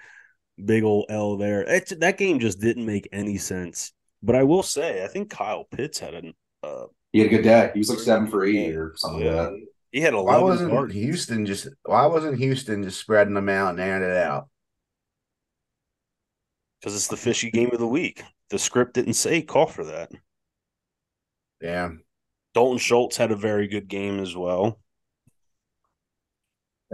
[0.64, 1.62] big old L there.
[1.62, 3.92] It's, that game just didn't make any sense.
[4.22, 7.42] But I will say, I think Kyle Pitts had an uh, He had a good
[7.42, 7.70] day.
[7.72, 9.66] He was like seven for eight or something like yeah, that.
[9.92, 10.26] he had a lot.
[10.26, 14.02] Why eleven wasn't targets Houston just why wasn't Houston just spreading them out and airing
[14.02, 14.48] it out?
[16.80, 18.22] because it's the fishy game of the week.
[18.50, 20.10] The script didn't say call for that.
[21.60, 21.90] Yeah.
[22.54, 24.78] Dalton Schultz had a very good game as well.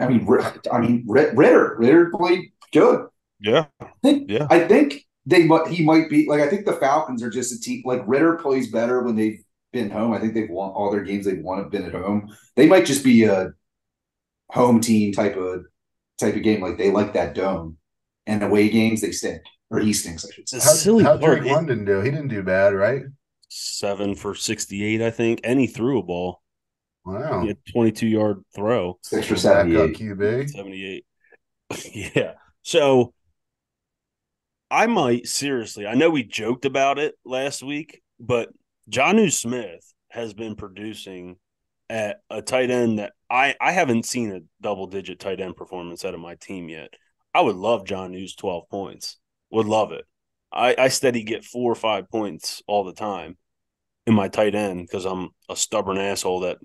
[0.00, 0.26] I mean,
[0.72, 3.06] I mean, Ridder, Ridder played good.
[3.44, 4.46] Yeah, I think, Yeah.
[4.50, 5.68] I think they might.
[5.68, 6.40] He might be like.
[6.40, 7.82] I think the Falcons are just a team.
[7.84, 10.12] Like Ridder plays better when they've been home.
[10.12, 11.26] I think they've won all their games.
[11.26, 12.34] They've won have been at home.
[12.56, 13.50] They might just be a
[14.48, 15.66] home team type of
[16.18, 16.62] type of game.
[16.62, 17.76] Like they like that dome,
[18.26, 20.58] and away games they stink, or he stinks, I should say.
[20.58, 22.00] How, silly how'd part, Drake London do?
[22.00, 23.02] He didn't do bad, right?
[23.54, 26.42] seven for sixty-eight, I think, and he threw a ball.
[27.04, 27.42] Wow.
[27.42, 28.98] He had twenty-two yard throw.
[29.02, 29.96] Six for Backup seventy-eight.
[29.96, 30.50] QB.
[30.50, 31.04] 78.
[32.14, 32.32] yeah.
[32.62, 33.12] So
[34.70, 38.48] I might seriously, I know we joked about it last week, but
[38.90, 41.36] Jonnu Smith has been producing
[41.90, 46.04] at a tight end that I, I haven't seen a double digit tight end performance
[46.04, 46.88] out of my team yet.
[47.34, 49.18] I would love Jonnu's 12 points.
[49.50, 50.04] Would love it.
[50.52, 53.36] I, I steady get four or five points all the time
[54.06, 56.58] in my tight end because I'm a stubborn asshole that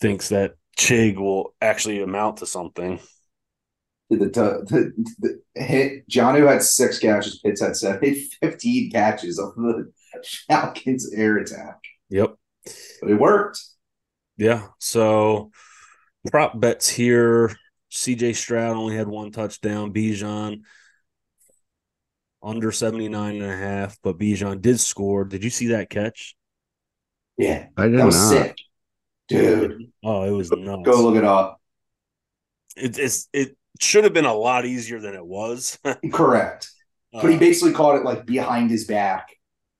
[0.00, 3.00] thinks that Chig will actually amount to something.
[4.08, 8.90] The, the, the, the hit Jonnu had six catches, Pitts had seven, he had 15
[8.92, 9.92] catches of the
[10.48, 11.78] Falcons air attack.
[12.10, 12.34] Yep.
[13.00, 13.60] But it worked.
[14.36, 14.68] Yeah.
[14.78, 15.50] So
[16.30, 17.56] prop bets here.
[17.90, 19.92] CJ Stroud only had one touchdown.
[19.92, 20.60] Bijan
[22.42, 25.24] under 79 and a half, but Bijan did score.
[25.24, 26.36] Did you see that catch?
[27.38, 27.66] Yeah.
[27.76, 28.28] I did That was not.
[28.30, 28.56] sick.
[29.28, 29.90] Dude.
[30.04, 30.82] Oh, it was nuts.
[30.84, 31.60] Go look it up.
[32.76, 35.78] It, it's, it should have been a lot easier than it was.
[36.12, 36.70] Correct.
[37.20, 39.28] But he Uh, basically caught it like behind his back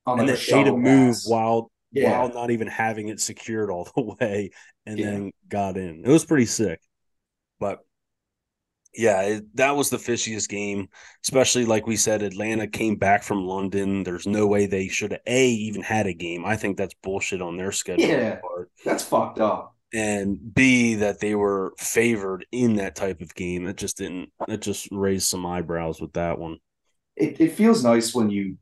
[0.07, 1.27] on and like then made a move pass.
[1.27, 2.19] while Yeah.
[2.21, 4.51] while not even having it secured all the way
[4.87, 5.07] and Yeah.
[5.07, 6.03] then got in.
[6.05, 6.81] It was pretty sick.
[7.61, 7.81] But
[8.95, 10.89] yeah, it, that was the fishiest game,
[11.25, 14.05] especially like we said Atlanta came back from London.
[14.05, 16.47] There's no way they should have A even had a game.
[16.47, 18.37] I think that's bullshit on their schedule Yeah.
[18.37, 18.71] part.
[18.87, 19.76] That's fucked up.
[19.93, 23.67] And B that they were favored in that type of game.
[23.67, 26.59] It just didn't it just raised some eyebrows with that one.
[27.17, 28.59] It it feels nice when you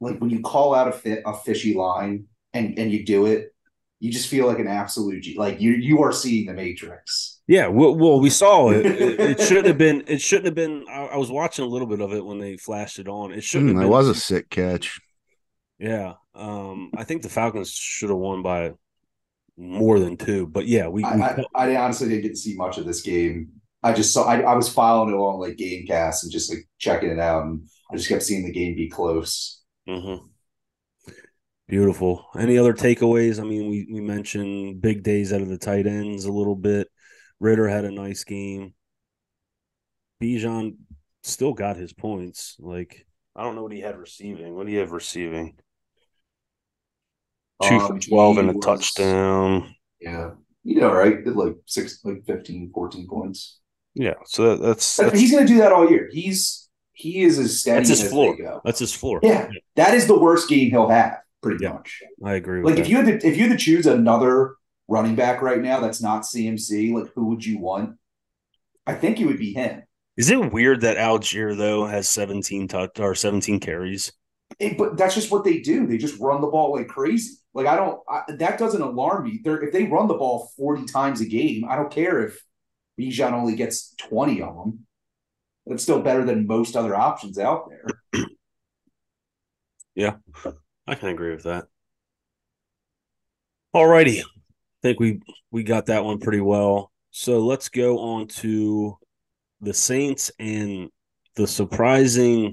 [0.00, 3.54] like when you call out a fit a fishy line and and you do it,
[4.00, 5.36] you just feel like an absolute G.
[5.38, 7.40] Like you you are seeing the Matrix.
[7.48, 8.86] Yeah, well, well we saw it.
[9.00, 9.20] it.
[9.20, 10.02] It shouldn't have been.
[10.08, 10.84] It shouldn't have been.
[10.90, 13.32] I, I was watching a little bit of it when they flashed it on.
[13.32, 13.88] It shouldn't Hmm, have that been.
[13.88, 15.00] was a sick catch.
[15.78, 18.72] Yeah, um, I think the Falcons should have won by
[19.56, 20.46] more than two.
[20.46, 23.02] But yeah, we, we I, I, I honestly didn't get to see much of this
[23.02, 23.50] game.
[23.82, 27.10] I just saw I, I was following it along like Gamecast and just like checking
[27.10, 29.62] it out, and I just kept seeing the game be close.
[29.86, 30.28] mhm.
[31.68, 32.26] beautiful.
[32.38, 33.40] Any other takeaways?
[33.40, 36.88] I mean, we we mentioned big days out of the tight ends a little bit.
[37.40, 38.74] Ridder had a nice game.
[40.22, 40.76] Bijan
[41.22, 42.56] still got his points.
[42.58, 44.54] Like I don't know what he had receiving.
[44.54, 45.58] What do you have receiving?
[47.62, 49.74] Two Um, for 12 and a was- touchdown.
[50.00, 50.30] Yeah.
[50.64, 51.24] You know, right?
[51.24, 53.60] Did like six, like 15, 14 points.
[53.94, 56.10] Yeah, so that, that's that's, he's going to do that all year.
[56.12, 58.60] He's he is as steady That's his as floor.
[58.64, 59.20] that's his floor.
[59.22, 61.72] Yeah, that is the worst game he'll have, pretty Yeah.
[61.74, 62.02] much.
[62.22, 65.14] I agree with Like if you had to if you had to choose another running
[65.14, 67.96] back right now that's not CMC, like who would you want?
[68.86, 69.82] I think it would be him.
[70.18, 74.12] Is it weird that Allgeier though has 17 touch or 17 carries?
[74.58, 75.86] It- but that's just what they do.
[75.86, 77.36] They just run the ball like crazy.
[77.56, 78.02] Like I don't.
[78.06, 79.40] I, that doesn't alarm me.
[79.42, 82.38] They're, if they run the ball forty times a game, I don't care if
[83.00, 84.80] Bijan only gets twenty of them.
[85.64, 88.26] That's still better than most other options out there.
[89.94, 90.16] Yeah,
[90.86, 91.64] I can agree with that.
[93.74, 94.20] Alrighty.
[94.20, 94.24] I
[94.82, 96.92] think we we got that one pretty well.
[97.10, 98.98] So let's go on to
[99.62, 100.90] the Saints and
[101.36, 102.52] the surprising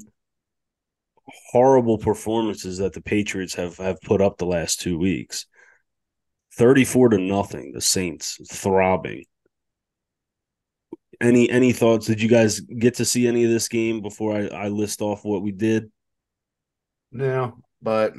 [1.51, 5.45] horrible performances that the Patriots have have put up the last two weeks.
[6.55, 9.25] 34 to nothing, the Saints throbbing.
[11.21, 12.05] Any any thoughts?
[12.05, 15.23] Did you guys get to see any of this game before I, I list off
[15.23, 15.91] what we did?
[17.11, 18.13] No, but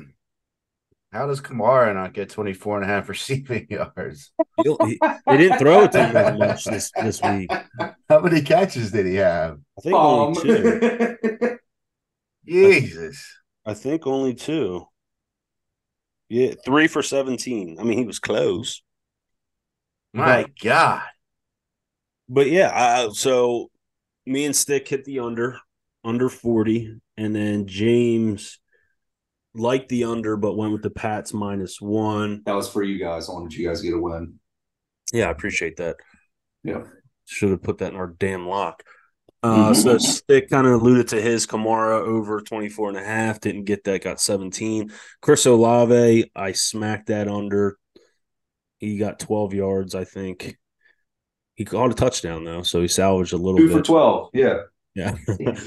[1.12, 4.32] how does Kamara not get 24 and a half receiving yards?
[4.62, 7.50] He, he- they didn't throw it to him as much this, this week.
[8.08, 9.58] How many catches did he have?
[9.78, 11.58] I think Um, only two.
[12.46, 13.24] Jesus.
[13.66, 14.86] I think only two.
[16.28, 17.76] Yeah, three for seventeen.
[17.78, 18.82] I mean, he was close,
[20.12, 21.02] My God.
[22.28, 22.70] but yeah.
[22.74, 23.70] I, so
[24.26, 25.58] me and Stick hit the under,
[26.02, 28.58] under forty, and then James
[29.54, 32.42] liked the under, but went with the Pats minus one.
[32.46, 33.28] that was for you guys.
[33.28, 34.38] I wanted you guys to get a win.
[35.12, 35.96] Yeah, I appreciate that.
[36.64, 36.82] Yeah.
[37.26, 38.82] Should have put that in our damn lock.
[39.44, 43.40] Uh, so Stick kind of alluded to his Kamara over 24 and a half.
[43.40, 44.90] Didn't get that, got 17.
[45.20, 47.76] Chris Olave, I smacked that under.
[48.78, 50.56] He got 12 yards, I think.
[51.56, 53.84] He caught a touchdown, though, so he salvaged a little Two for bit.
[53.84, 54.30] twelve.
[54.32, 54.62] Yeah.
[54.94, 55.16] Yeah.
[55.28, 55.58] and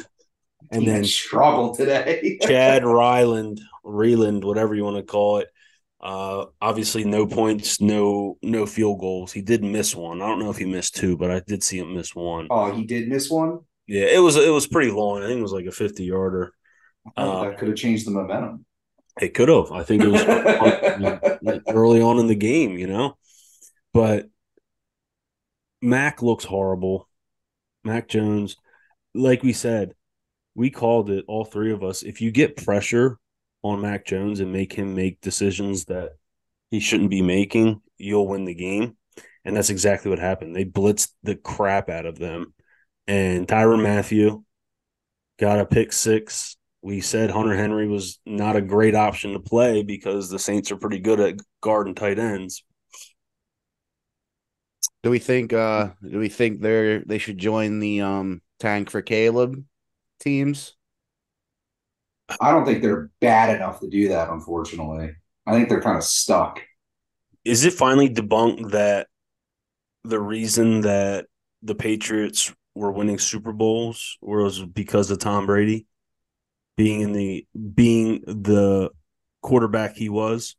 [0.71, 2.39] and then struggled today.
[2.41, 5.49] Chad Ryland, Reland, whatever you want to call it,
[6.01, 9.31] Uh, obviously, no points, no no field goals.
[9.33, 10.21] He did miss one.
[10.21, 12.47] I don't know if he missed two, but I did see him miss one.
[12.49, 13.59] Oh, he did miss one.
[13.87, 15.23] Yeah, it was it was pretty long.
[15.23, 16.53] I think it was like a fifty yarder.
[17.15, 18.65] Oh, that uh, could have changed the momentum.
[19.19, 19.71] It could have.
[19.71, 23.17] I think it was early on in the game, you know.
[23.93, 24.27] But
[25.81, 27.07] Mac looks horrible.
[27.83, 28.57] Mac Jones,
[29.15, 29.93] like we said,
[30.53, 32.03] we called it, all three of us.
[32.03, 33.17] If you get pressure
[33.63, 36.11] on Mac Jones and make him make decisions that
[36.69, 38.97] he shouldn't be making, you'll win the game.
[39.45, 40.55] And that's exactly what happened.
[40.55, 42.53] They blitzed the crap out of them.
[43.07, 44.43] And Tyrann Mathieu
[45.39, 46.57] got a pick six.
[46.81, 50.77] We said Hunter Henry was not a great option to play because the Saints are
[50.77, 52.63] pretty good at guard and tight ends.
[55.03, 59.01] Do we think uh do we think they're they should join the um tank for
[59.01, 59.63] Caleb
[60.19, 60.75] teams?
[62.41, 65.11] I don't think they're bad enough to do that, unfortunately.
[65.45, 66.61] I think they're kind of stuck.
[67.45, 69.07] Is it finally debunked that
[70.03, 71.27] the reason that
[71.61, 75.87] the Patriots were winning Super Bowls or was because of Tom Brady
[76.75, 78.91] being in the being the
[79.41, 80.55] quarterback he was?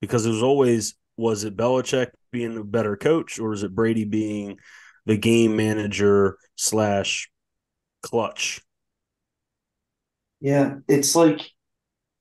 [0.00, 4.04] Because it was always was it Belichick being a better coach or is it Brady
[4.04, 4.58] being
[5.06, 7.30] the game manager slash
[8.02, 8.60] clutch?
[10.40, 11.40] Yeah, it's like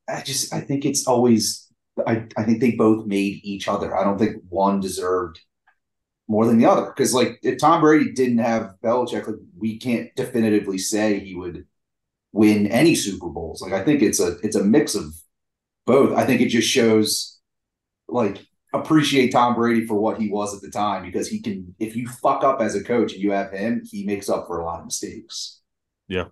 [0.07, 1.71] I just I think it's always
[2.07, 3.95] I, I think they both made each other.
[3.95, 5.39] I don't think one deserved
[6.29, 6.85] more than the other.
[6.85, 11.65] Because like if Tom Brady didn't have Belichick, like we can't definitively say he would
[12.31, 13.61] win any Super Bowls.
[13.61, 15.13] Like I think it's a it's a mix of
[15.85, 16.15] both.
[16.15, 17.39] I think it just shows
[18.07, 21.95] like appreciate Tom Brady for what he was at the time because he can if
[21.95, 24.65] you fuck up as a coach and you have him, he makes up for a
[24.65, 25.61] lot of mistakes.
[26.07, 26.25] Yeah.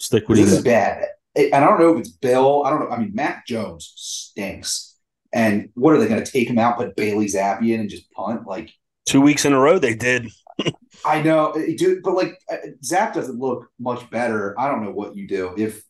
[0.00, 1.06] Stick with this is bad.
[1.36, 2.64] And I don't know if it's Bill.
[2.64, 2.88] I don't know.
[2.88, 4.91] I mean, Mac Jones stinks.
[5.32, 8.10] And what are they going to take him out, put Bailey Zappe in, and just
[8.12, 8.46] punt?
[8.46, 8.70] Like
[9.06, 10.28] two weeks in a row, they did.
[11.04, 14.58] I know, eh, dude, but like eh, Zap doesn't look much better.
[14.60, 15.82] I don't know what you do if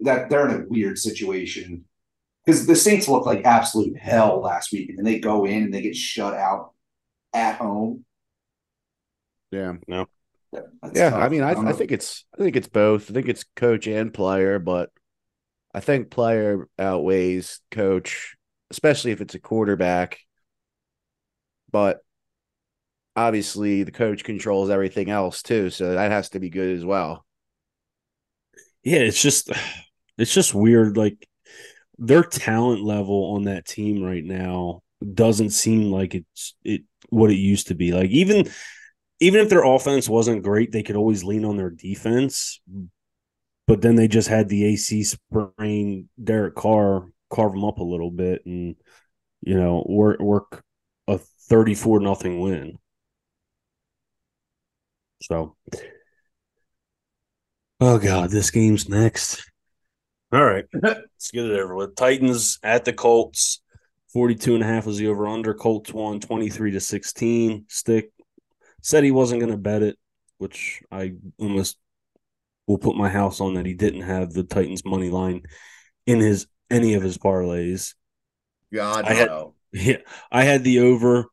[0.00, 1.84] that they're in a weird situation
[2.44, 5.74] because the Saints look like absolute hell last week, and then they go in and
[5.74, 6.72] they get shut out
[7.32, 8.04] at home.
[9.50, 10.06] Yeah, no,
[10.52, 11.10] yeah.
[11.10, 11.14] Tough.
[11.14, 13.10] I mean, I, I, I think it's I think it's both.
[13.10, 14.90] I think it's coach and player, but
[15.74, 18.33] I think player outweighs coach
[18.70, 20.20] especially if it's a quarterback.
[21.70, 21.98] But
[23.16, 27.24] obviously, the coach controls everything else too, so that has to be good as well.
[28.82, 29.50] Yeah, it's just
[30.18, 30.96] it's just weird.
[30.96, 31.26] Like
[31.98, 37.36] their talent level on that team right now doesn't seem like it's it what it
[37.36, 37.92] used to be.
[37.92, 38.48] Like even
[39.20, 42.60] even if their offense wasn't great, they could always lean on their defense.
[43.66, 48.10] But then they just had the AC sprain Derek Carr carve them up a little
[48.10, 48.76] bit and
[49.40, 50.64] you know work work
[51.08, 52.78] a 34 nothing win.
[55.22, 55.56] So.
[57.80, 59.50] Oh god this game's next.
[60.32, 60.64] All right.
[60.72, 61.96] Let's get it over with.
[61.96, 63.60] Titans at the colts.
[64.14, 68.12] 42 and a half was the over under colts won 23 to 16 stick
[68.80, 69.98] said he wasn't going to bet it
[70.38, 71.78] which i almost
[72.68, 75.42] will put my house on that he didn't have the titans money line
[76.06, 77.94] in his any of his parlays.
[78.72, 79.54] God, I had, no.
[79.72, 79.98] Yeah,
[80.30, 81.26] I had the over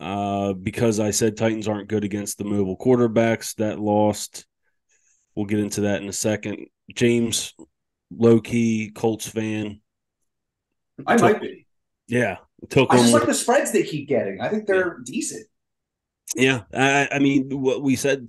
[0.00, 3.54] uh, because I said Titans aren't good against the mobile quarterbacks.
[3.56, 4.46] That lost.
[5.34, 6.66] We'll get into that in a second.
[6.94, 7.54] James,
[8.10, 9.80] low key Colts fan.
[11.06, 11.66] I took, might be.
[12.08, 12.38] Yeah,
[12.68, 12.92] took.
[12.92, 14.40] I just like the spreads they keep getting.
[14.40, 15.04] I think they're yeah.
[15.04, 15.46] decent.
[16.34, 18.28] Yeah, I, I mean, what we said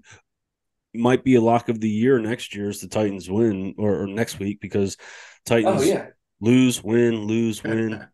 [0.94, 4.08] might be a lock of the year next year is the Titans win or, or
[4.08, 4.98] next week because
[5.46, 6.08] Titans oh, yeah.
[6.40, 8.06] lose, win, lose, win.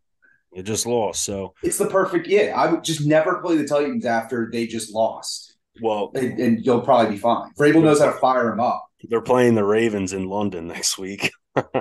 [0.52, 1.24] it just lost.
[1.24, 2.26] So it's the perfect.
[2.26, 5.56] Yeah, I would just never play the Titans after they just lost.
[5.80, 7.52] Well, and, and you'll probably be fine.
[7.58, 8.88] Vrabel knows how to fire them up.
[9.04, 11.30] They're playing the Ravens in London next week.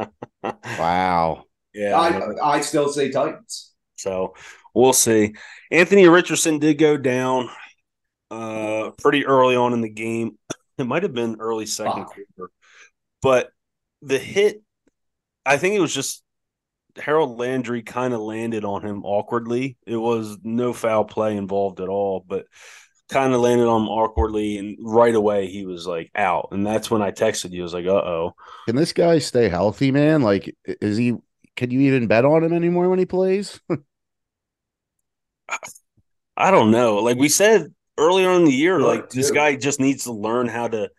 [0.43, 1.43] wow.
[1.73, 3.73] Yeah, I I still say Titans.
[3.95, 4.35] So
[4.73, 5.35] we'll see.
[5.71, 7.49] Anthony Richardson did go down
[8.29, 10.37] uh pretty early on in the game.
[10.79, 12.13] It might have been early second Fuck.
[12.35, 12.51] quarter,
[13.23, 13.49] but
[14.03, 14.61] the hit
[15.47, 16.23] I think it was just
[16.97, 19.77] Harold Landry kind of landed on him awkwardly.
[19.85, 22.45] It was no foul play involved at all, but
[23.09, 26.49] kind of landed on him awkwardly, and right away he was like out.
[26.51, 27.61] And that's when I texted you.
[27.61, 28.33] I was like, "Uh oh."
[28.67, 30.21] Can this guy stay healthy, man?
[30.21, 31.13] Like, is he?
[31.55, 33.59] Can you even bet on him anymore when he plays?
[36.37, 36.97] I don't know.
[36.97, 40.67] Like we said earlier in the year, like this guy just needs to learn how
[40.67, 40.89] to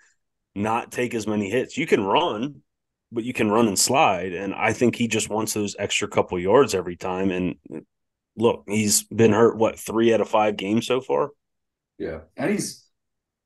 [0.55, 1.77] not take as many hits.
[1.77, 2.63] You can run,
[3.11, 4.33] but you can run and slide.
[4.33, 7.31] And I think he just wants those extra couple yards every time.
[7.31, 7.81] And uh,
[8.37, 11.31] look, he's been hurt what three out of five games so far.
[11.99, 12.87] Yeah, and he's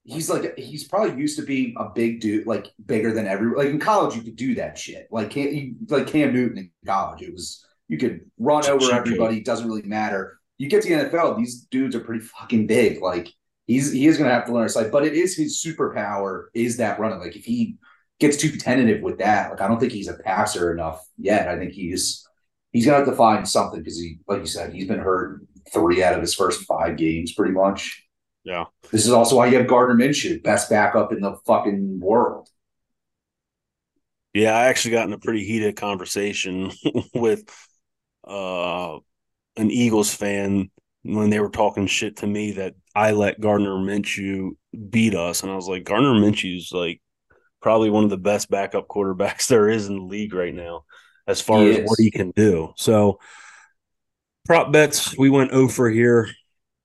[0.04, 3.68] he's like he's probably used to being a big dude, like bigger than every like
[3.68, 5.08] in college you could do that shit.
[5.10, 9.40] Like Cam, you, like Cam Newton in college, it was you could run over everybody.
[9.40, 10.38] Doesn't really matter.
[10.58, 13.00] You get to the NFL, these dudes are pretty fucking big.
[13.00, 13.28] Like
[13.66, 16.46] he's he is going to have to learn a side, but it is his superpower
[16.54, 17.20] is that running.
[17.20, 17.76] Like if he
[18.22, 21.48] gets too tentative with that, like I don't think he's a passer enough yet.
[21.48, 22.26] I think he's
[22.72, 25.42] he's to have to find something because he, like you said, he's been hurt
[25.72, 28.04] three out of his first five games, pretty much.
[28.44, 28.64] Yeah.
[28.90, 32.48] This is also why you have Gardner Minshew, best backup in the fucking world.
[34.32, 36.72] Yeah, I actually got in a pretty heated conversation
[37.14, 37.44] with
[38.26, 38.98] uh
[39.56, 40.70] an Eagles fan
[41.02, 44.50] when they were talking shit to me that I let Gardner Minshew
[44.90, 47.00] beat us, and I was like, Gardner Minshew's like
[47.62, 50.84] probably one of the best backup quarterbacks there is in the league right now,
[51.26, 51.88] as far he as is.
[51.88, 52.72] what he can do.
[52.76, 53.20] So
[54.44, 56.28] prop bets, we went over here.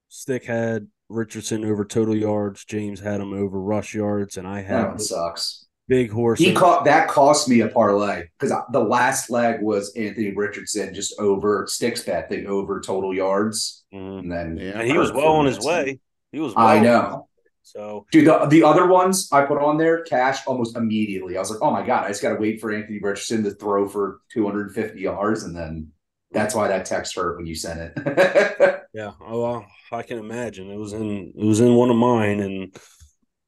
[0.07, 2.65] Stick had Richardson over total yards.
[2.65, 5.65] James had him over rush yards, and I had that sucks.
[5.88, 6.38] Big horse.
[6.38, 11.17] He caught that cost me a parlay because the last leg was Anthony Richardson just
[11.17, 14.19] over sticks bet thing over total yards, mm-hmm.
[14.19, 15.99] and then yeah, and he was well on his way.
[16.34, 16.53] He was.
[16.53, 17.30] Well I know.
[17.68, 21.36] So, dude, the, the other ones I put on there cash almost immediately.
[21.36, 23.51] I was like, oh my god, I just got to wait for Anthony Richardson to
[23.51, 25.91] throw for 250 yards, and then
[26.32, 28.84] that's why that text hurt when you sent it.
[28.93, 30.72] yeah, oh, well, I can imagine.
[30.72, 32.74] It was in it was in one of mine, and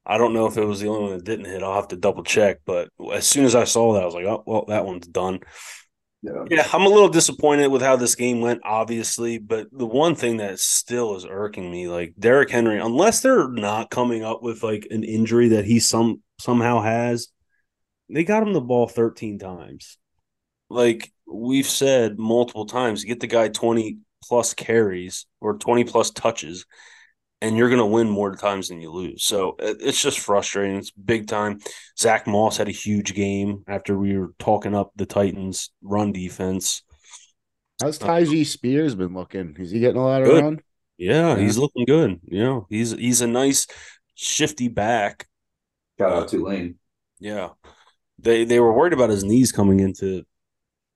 [0.05, 1.63] I don't know if it was the only one that didn't hit.
[1.63, 2.57] I'll have to double check.
[2.65, 5.39] But as soon as I saw that, I was like, oh, well, that one's done.
[6.21, 6.43] Yeah.
[6.49, 9.37] yeah, I'm a little disappointed with how this game went, obviously.
[9.37, 13.89] But the one thing that still is irking me, like Derrick Henry, unless they're not
[13.89, 17.29] coming up with like an injury that he some somehow has,
[18.09, 19.97] they got him the ball 13 times.
[20.69, 26.65] Like we've said multiple times, get the guy 20 plus carries or 20 plus touches
[27.41, 29.23] and you're going to win more times than you lose.
[29.23, 30.77] So uh, it's just frustrating.
[30.77, 31.59] It's big time.
[31.97, 36.83] Zack Moss had a huge game after we were talking up the Titans' run defense.
[37.81, 39.55] How's uh, Tyjae Spears been looking?
[39.57, 40.43] Is he getting a lot of good.
[40.43, 40.59] run?
[40.97, 42.19] Yeah, yeah, he's looking good.
[42.25, 43.67] You know, he's he's a nice
[44.15, 45.27] shifty back.
[45.97, 46.75] Shout out Tulane.
[47.19, 47.49] Yeah,
[48.19, 50.25] they they were worried about his knees coming into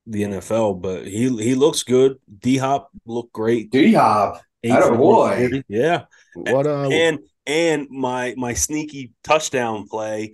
[0.06, 2.18] the NFL, but he he looks good.
[2.38, 3.72] D Hop looked great.
[3.72, 6.04] D Hop, boy, yeah.
[6.36, 10.34] What uh, and and my my sneaky touchdown play,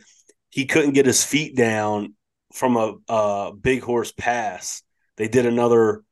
[0.50, 2.16] he couldn't get his feet down
[2.54, 4.82] from a, a big horse pass.
[5.18, 6.04] They did another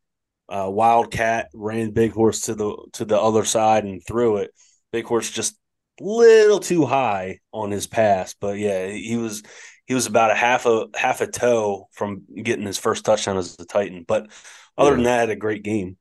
[0.49, 4.51] uh, wildcat, ran big horse to the to the other side and threw it.
[4.91, 5.57] Big horse just
[5.99, 9.43] little too high on his pass, but yeah, he was
[9.85, 13.57] he was about a half a half a toe from getting his first touchdown as
[13.59, 14.03] a Titan.
[14.07, 14.29] But
[14.77, 14.95] other yeah.
[14.95, 15.97] than that, a great game.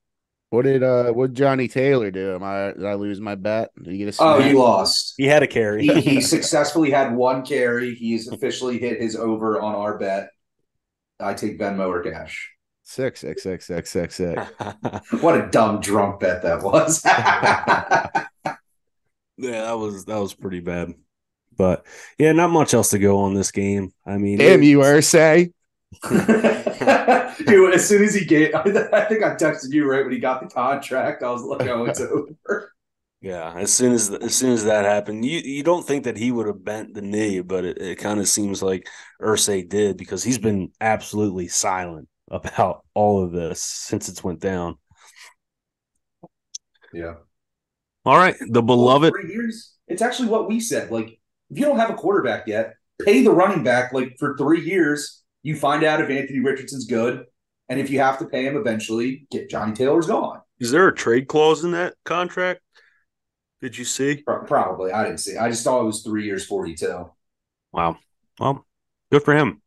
[0.51, 2.35] What did uh what Johnny Taylor do?
[2.35, 3.71] Am I did I lose my bet?
[3.83, 4.37] Did he get a snap?
[4.37, 5.15] Oh, he lost.
[5.17, 5.83] He had a carry.
[5.83, 7.95] he, he successfully had one carry.
[7.95, 10.31] He's officially hit his over on our bet.
[11.19, 12.53] I take Venmo or cash.
[12.85, 14.43] Six, six, six, six, six, six.
[15.21, 17.03] what a dumb drunk bet that was.
[17.05, 18.27] yeah,
[19.37, 20.95] that was that was pretty bad.
[21.57, 21.85] But
[22.19, 23.93] yeah, not much else to go on this game.
[24.07, 25.53] I mean, damn you, Irsay.
[27.47, 30.41] Dude, as soon as he gave, I think I texted you right when he got
[30.41, 31.23] the contract.
[31.23, 32.01] I was like, "Oh, it's
[32.49, 32.73] over."
[33.21, 36.31] Yeah, as soon as as soon as that happened, you you don't think that he
[36.31, 38.89] would have bent the knee, but it, it kind of seems like
[39.21, 44.77] Irsay did because he's been absolutely silent about all of this since it's went down.
[46.93, 47.15] Yeah.
[48.05, 49.13] All right, the beloved.
[49.13, 49.75] Well, years.
[49.89, 50.91] It's actually what we said.
[50.91, 51.19] Like,
[51.51, 52.75] if you don't have a quarterback yet,
[53.05, 57.25] pay the running back like for three years you find out if Anthony Richardson's good,
[57.69, 60.41] and if you have to pay him eventually, get Johnny Taylor's gone.
[60.59, 62.63] Is there a trade clause in that contract?
[63.61, 64.23] Did you see?
[64.23, 64.91] Probably.
[64.91, 65.37] I didn't see.
[65.37, 67.11] I just thought it was three years, forty-two.
[67.73, 67.97] Wow.
[68.41, 68.67] Well,
[69.13, 69.63] good for him.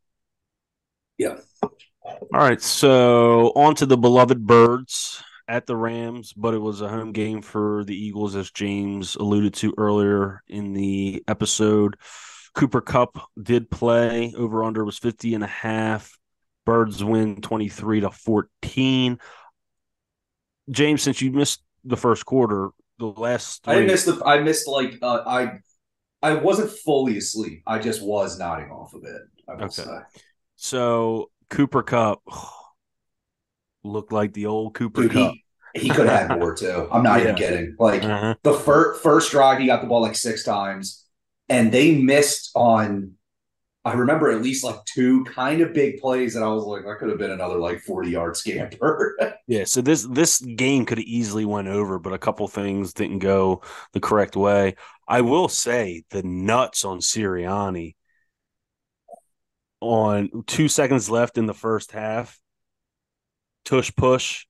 [1.18, 1.38] Yeah.
[1.64, 2.62] All right.
[2.62, 7.42] So on to the beloved birds at the Rams, but it was a home game
[7.42, 11.96] for the Eagles, as James alluded to earlier in the episode.
[12.60, 14.34] Cooper Kupp did play.
[14.36, 16.18] Over under was 50 and a half.
[16.66, 19.18] Birds win 23 to 14.
[20.70, 23.76] James, since you missed the first quarter, the last three...
[23.76, 25.52] I missed the I missed like uh, I
[26.22, 27.64] I wasn't fully asleep.
[27.66, 29.22] I just was nodding off of it.
[29.50, 29.70] okay.
[29.70, 29.98] Say.
[30.58, 32.22] So Cooper Kupp
[33.86, 35.34] looked like the old Cooper Dude, Kupp.
[35.76, 36.90] He, he could have had more too.
[36.92, 37.24] I'm not yeah.
[37.24, 37.76] even kidding.
[37.80, 38.36] Like uh-huh.
[38.44, 41.06] the first first drive, he got the ball like six times
[41.50, 43.16] and they missed on
[43.86, 46.98] I remember at least like two kind of big plays that I was like, that
[47.00, 49.18] could have been another like 40 yard scamper.
[49.48, 53.20] yeah, so this this game could have easily went over, but a couple things didn't
[53.20, 53.62] go
[53.94, 54.76] the correct way.
[55.08, 57.96] I will say the nuts on Sirianni
[59.80, 62.38] on two seconds left in the first half.
[63.64, 64.46] Tush push,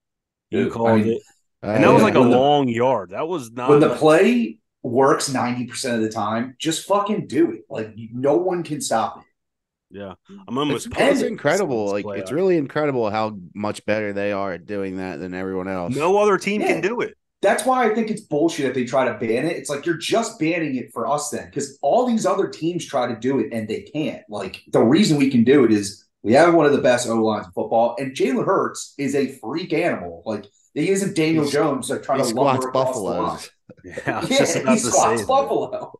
[0.49, 1.21] you Dude, called I mean, it,
[1.61, 3.11] and that was like a when the- long yard.
[3.11, 7.61] That was not when the play works 90% of the time, just fucking do it.
[7.69, 9.97] Like no one can stop it.
[9.97, 10.13] yeah.
[10.47, 11.87] I'm almost It's, it's incredible.
[11.91, 15.67] Like play it's really incredible how much better they are at doing that than everyone
[15.67, 15.95] else.
[15.95, 16.67] no other team Yeah.
[16.67, 17.15] can do it.
[17.41, 19.55] That's why I think it's bullshit if they try to ban it.
[19.55, 23.07] It's like you're just banning it for us then, because all these other teams try
[23.07, 24.23] to do it and they can't.
[24.29, 27.15] Like the reason we can do it is we have one of the best O
[27.23, 30.21] lines in football, and Jalen Hurts is a freak animal.
[30.25, 33.39] Like he isn't Daniel He's- Jones like trying to lumber squats across the line.
[33.83, 35.23] Yeah, Yeah, he squats.
[35.23, 35.93] Buffalo.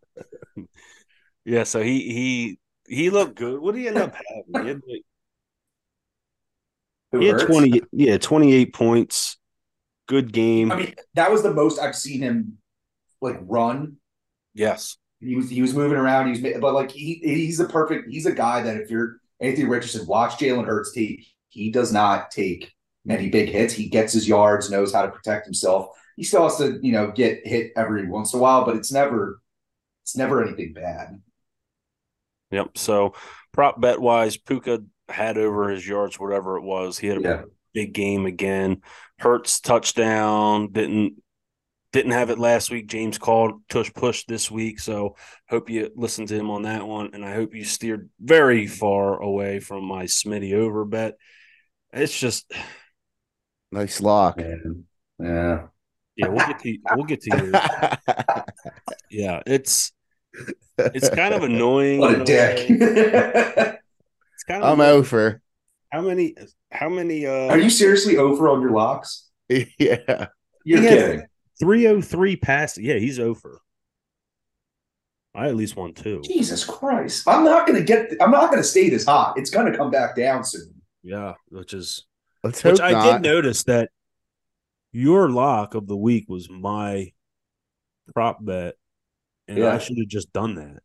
[1.46, 3.60] Yeah, so he he he looked good.
[3.60, 4.44] What did he end up having?
[4.62, 5.04] He had, like,
[7.22, 9.38] he had twenty, yeah, twenty eight points.
[10.08, 10.72] Good game.
[10.72, 12.58] I mean, that was the most I've seen him
[13.22, 13.98] like run.
[14.54, 16.34] yes, He was he was moving around.
[16.34, 18.10] He was, but like he he's a perfect.
[18.10, 21.26] He's a guy that if you're Anthony Richardson, watch Jalen Hurts tape.
[21.50, 22.74] He does not take
[23.06, 23.74] many big hits.
[23.74, 25.88] He gets his yards, knows how to protect himself.
[26.20, 28.91] He still has to, you know, get hit every once in a while, but it's
[28.91, 29.41] never,
[30.03, 31.22] it's never anything bad.
[32.51, 32.78] yep.
[32.78, 33.13] So
[33.53, 36.97] prop bet wise, Puka had over his yards, whatever it was.
[36.99, 37.41] He had a Yeah.
[37.74, 38.82] big game again.
[39.20, 40.74] Hurts touchdown.
[40.74, 41.24] Didn't
[41.93, 42.88] didn't have it last week.
[42.88, 44.80] James called tush push this week.
[44.82, 45.15] So
[45.49, 47.11] hope you listened to him on that one.
[47.13, 51.15] And I hope you steered very far away from my Smitty over bet.
[51.93, 52.51] It's just
[53.72, 54.41] Nice lock.
[55.17, 55.67] Yeah.
[56.20, 57.51] Yeah, we'll get to we'll get to you.
[59.11, 59.91] Yeah, it's
[60.78, 61.99] it's kind of annoying.
[61.99, 62.70] What in a a dick.
[62.70, 65.41] It's kind of I'm over.
[65.91, 66.36] how many
[66.72, 69.28] how many uh Are you seriously over on your locks?
[69.49, 70.28] yeah.
[70.63, 71.26] You're He kidding.
[71.59, 72.78] 303 pass.
[72.78, 73.59] Yeah, he's over.
[75.36, 76.22] I at least won two.
[76.24, 77.28] Jesus Christ.
[77.28, 79.38] I'm not gonna get I'm not gonna stay this hot.
[79.38, 80.74] It's gonna come back down soon.
[81.01, 82.05] Yeah, which is
[82.43, 83.11] Let's hope which I not.
[83.13, 83.89] did notice that
[84.92, 87.12] your lock of the week was my
[88.14, 88.76] prop bet,
[89.48, 89.74] and Yeah.
[89.74, 90.82] I should have just done that.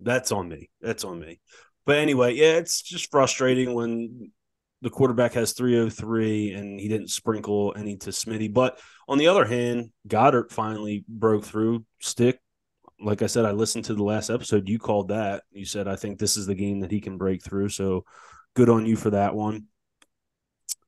[0.00, 0.70] That's on me.
[0.80, 1.40] That's on me.
[1.84, 4.32] But anyway, yeah, it's just frustrating when
[4.82, 8.52] the quarterback has 303 and he didn't sprinkle any to Smitty.
[8.52, 11.84] But on the other hand, Goedert finally broke through.
[12.00, 12.40] Stick,
[12.98, 14.68] like I said, I listened to the last episode.
[14.68, 15.42] You called that.
[15.50, 17.68] You said, I think this is the game that he can break through.
[17.68, 18.04] So
[18.54, 19.66] good on you for that one.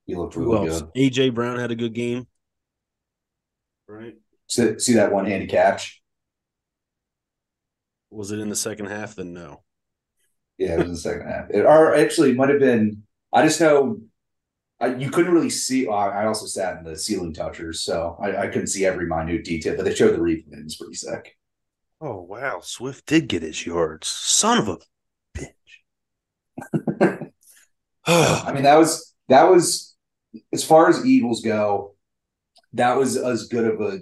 [0.06, 0.82] You looked Who really else?
[0.82, 0.94] good.
[0.96, 2.26] AJ Brown had a good game.
[3.86, 4.16] Right?
[4.48, 6.02] See, see that one handy catch?
[8.10, 9.14] Was it in the second half?
[9.16, 9.62] Then no.
[10.58, 11.50] Yeah, it was in the second half.
[11.50, 13.02] It, or actually, it might have been.
[13.32, 14.00] I just know
[14.80, 15.86] I, you couldn't really see.
[15.86, 19.06] Oh, I I also sat in the ceiling touchers, so I, I couldn't see every
[19.06, 19.76] minute detail.
[19.76, 20.52] But they showed the replay.
[20.52, 21.36] and It's pretty sick.
[22.00, 24.08] Oh wow, Swift did get his yards.
[24.08, 24.78] Son of a
[25.38, 25.52] bitch.
[28.06, 29.91] I mean, that was that was
[30.52, 31.94] as far as Eagles go.
[32.74, 34.00] That was as good of a.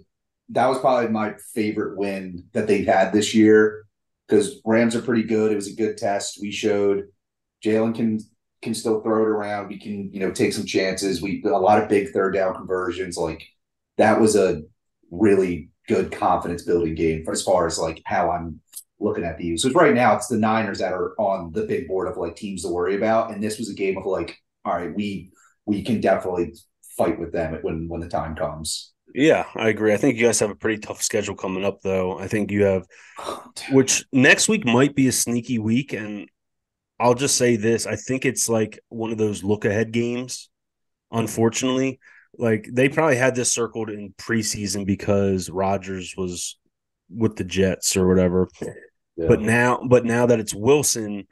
[0.50, 3.84] That was probably my favorite win that they've had this year
[4.26, 5.52] because Rams are pretty good.
[5.52, 6.38] It was a good test.
[6.40, 7.04] We showed
[7.64, 8.20] Jalen can
[8.62, 9.68] can still throw it around.
[9.68, 11.22] We can you know take some chances.
[11.22, 13.16] We a lot of big third down conversions.
[13.16, 13.44] Like
[13.98, 14.62] that was a
[15.10, 18.60] really good confidence building game as far as like how I'm
[19.00, 19.62] looking at these.
[19.62, 22.62] So right now it's the Niners that are on the big board of like teams
[22.62, 25.32] to worry about, and this was a game of like, all right, we
[25.66, 26.54] we can definitely
[26.96, 28.92] fight with them when when the time comes.
[29.14, 29.92] yeah, I agree.
[29.92, 32.18] I think you guys have a pretty tough schedule coming up, though.
[32.18, 32.86] I think you have,
[33.70, 36.28] which next week might be a sneaky week, and
[36.98, 40.48] I'll just say this: I think it's like one of those look ahead games.
[41.10, 41.98] Unfortunately,
[42.38, 46.58] like they probably had this circled in preseason because Rodgers was
[47.08, 48.48] with the Jets or whatever.
[49.16, 51.26] But now, but now that it's Wilson,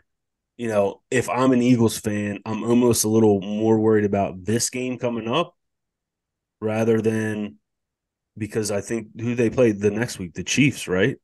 [0.59, 4.69] you know, if I'm an Eagles fan, I'm almost a little more worried about this
[4.69, 5.57] game coming up
[6.61, 7.57] rather than
[8.37, 11.17] because I think who they played the next week, the Chiefs, right?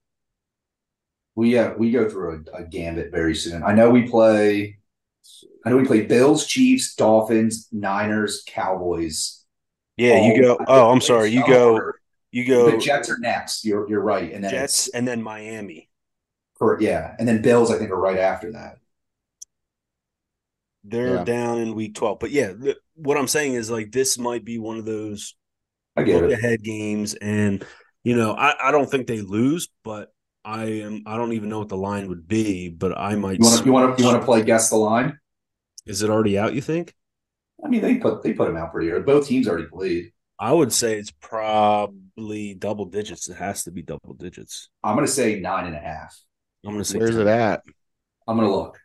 [1.34, 3.62] we uh, we go through a, a gambit very soon.
[3.62, 4.78] I know we play.
[5.64, 9.44] I know we play Bills, Chiefs, Dolphins, Niners, Cowboys.
[9.96, 10.58] Yeah, you go.
[10.66, 11.30] Oh, I'm sorry.
[11.30, 11.92] You go.
[12.30, 12.70] You go.
[12.70, 13.64] The Jets are next.
[13.64, 15.88] You're you're right, and then Jets and then Miami.
[16.56, 17.70] for yeah, and then Bills.
[17.70, 18.78] I think are right after that.
[20.84, 21.24] They're Yeah.
[21.24, 22.18] down in week 12.
[22.18, 25.34] But yeah, th- what I'm saying is like this might be one of those
[25.96, 26.38] I get look it.
[26.38, 27.14] ahead games.
[27.14, 27.64] And,
[28.02, 30.12] you know, I, I don't think they lose, but
[30.44, 31.02] I am.
[31.06, 33.38] I don't even know what the line would be, but I might.
[33.38, 35.18] You want to you want to you want to play guess the line?
[35.86, 36.54] Is it already out?
[36.54, 36.94] You think?
[37.64, 39.04] I mean, they put they put him out pretty early.
[39.04, 40.12] Both teams already played.
[40.38, 43.28] I would say it's probably double digits.
[43.30, 44.68] It has to be double digits.
[44.82, 46.14] I'm gonna say nine and a half.
[46.66, 46.98] I'm gonna say.
[46.98, 47.20] Where's 10.
[47.26, 47.62] it at?
[48.28, 48.78] I'm gonna look.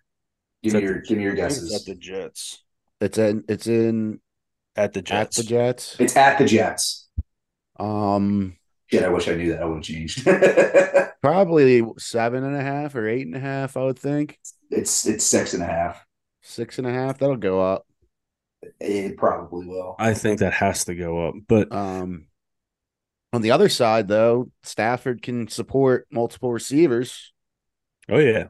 [0.64, 1.74] Give me your give me your I it's guesses.
[1.76, 2.64] At the Jets.
[3.02, 3.44] It's in.
[3.48, 4.20] It's in
[4.76, 5.38] At the at Jets.
[5.38, 5.96] the Jets.
[6.00, 7.10] It's at the Jets.
[7.80, 8.58] Um,
[8.88, 9.62] Shit, I wish I knew that.
[9.62, 10.26] I would have changed.
[11.22, 13.78] probably seven and a half or eight and a half.
[13.78, 14.38] I would think
[14.70, 16.04] it's it's six and a half.
[16.42, 17.20] six and a half.
[17.20, 17.86] That'll go up.
[18.80, 19.96] It probably will.
[20.00, 21.36] I think that has to go up.
[21.48, 22.26] But Um,
[23.32, 27.32] on the other side, though, Stafford can support multiple receivers,
[28.10, 28.48] oh yeah,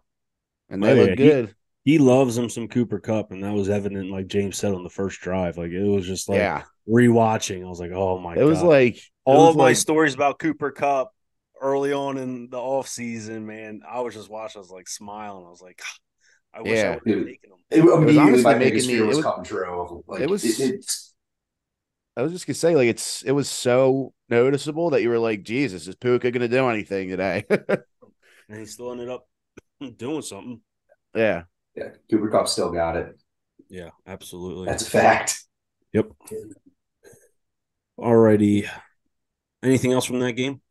[0.69, 1.15] and they Oh, look yeah.
[1.15, 1.47] Good.
[1.47, 1.53] he
[1.85, 4.11] loves him some Cooper Kupp, and that was evident.
[4.11, 7.63] Like James said on the first drive, like it was just like yeah, rewatching.
[7.65, 8.67] I was like, oh my it was God.
[8.67, 11.11] like all was of my stories about Cooper Kupp
[11.61, 13.81] early on in the off season, man.
[13.89, 14.59] I was just watching.
[14.59, 15.45] I was like smiling.
[15.45, 15.81] I was like,
[16.53, 16.97] I wish I Yeah.
[17.03, 17.57] would have taken him.
[17.71, 20.03] It, immediately, honestly my making biggest me- fear it was, was- true.
[20.07, 21.13] Like, it was- it's
[22.17, 25.43] I was just gonna say, like it's it was so noticeable that you were like,
[25.43, 27.45] Jesus, is Puka gonna do anything today?
[28.49, 29.27] And he still ended up
[29.97, 30.59] doing something.
[31.15, 31.43] yeah,
[31.79, 33.17] yeah, Cooper Kupp still got it.
[33.69, 34.65] Yeah, absolutely.
[34.65, 35.43] That's a fact.
[35.93, 36.07] yep.
[37.99, 38.69] Alrighty.
[39.63, 40.61] Anything else from that game?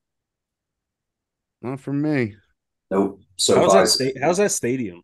[1.60, 2.36] not for me.
[2.90, 3.20] Nope.
[3.36, 3.88] So How's that?
[3.88, 5.02] Sta- how's that stadium?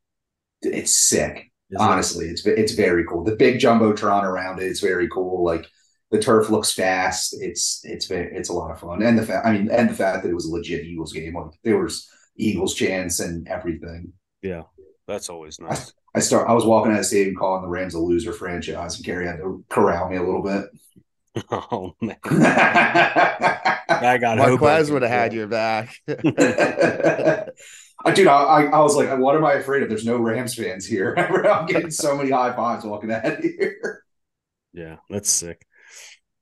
[0.63, 1.51] it's sick.
[1.71, 3.25] Is it- Honestly, it's it's very cool.
[3.25, 5.45] The big jumbotron around it, it's very cool.
[5.45, 5.67] Like
[6.11, 7.37] the turf looks fast.
[7.41, 9.95] It's it's ve- it's a lot of fun, and the fact I mean, and the
[9.95, 11.35] fact that it was a legit Eagles game.
[11.35, 14.13] Like there was Eagles chants and everything.
[14.43, 14.63] yeah,
[15.07, 15.93] that's always nice.
[16.15, 16.49] I start.
[16.49, 19.27] I was walking out of the stadium calling the Rams a loser franchise, and Gary
[19.27, 20.67] had to corral me a little bit.
[21.51, 25.97] oh man, I I got Marquez would have had your back.
[28.15, 29.89] Dude, I, I, I was like, what am I afraid of?
[29.89, 31.15] There's no Rams fans here.
[31.17, 34.05] I'm getting so many high fives walking out of here.
[34.75, 35.67] Yeah, that's sick.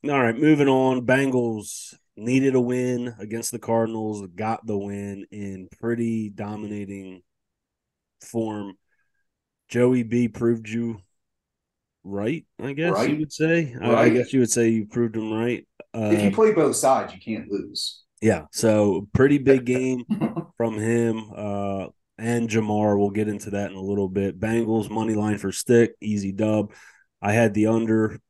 [0.05, 1.07] All right, moving on.
[1.07, 7.23] Bengals needed a win against the Cardinals, got the win in pretty dominating
[8.23, 8.75] form.
[9.69, 10.99] Joey B proved you
[12.05, 13.75] right, I guess you would say.
[13.81, 15.67] I- I, guess you would say you proved him right.
[15.95, 18.03] Uh, if you Uh, play both sides, you can't lose.
[18.21, 20.05] yeah, so pretty big game
[20.57, 21.87] from him uh,
[22.19, 22.99] and Ja'Marr.
[22.99, 24.39] We'll get into that in a little bit.
[24.41, 26.73] Bengals money line for stick, easy dub.
[27.21, 28.21] I had the under.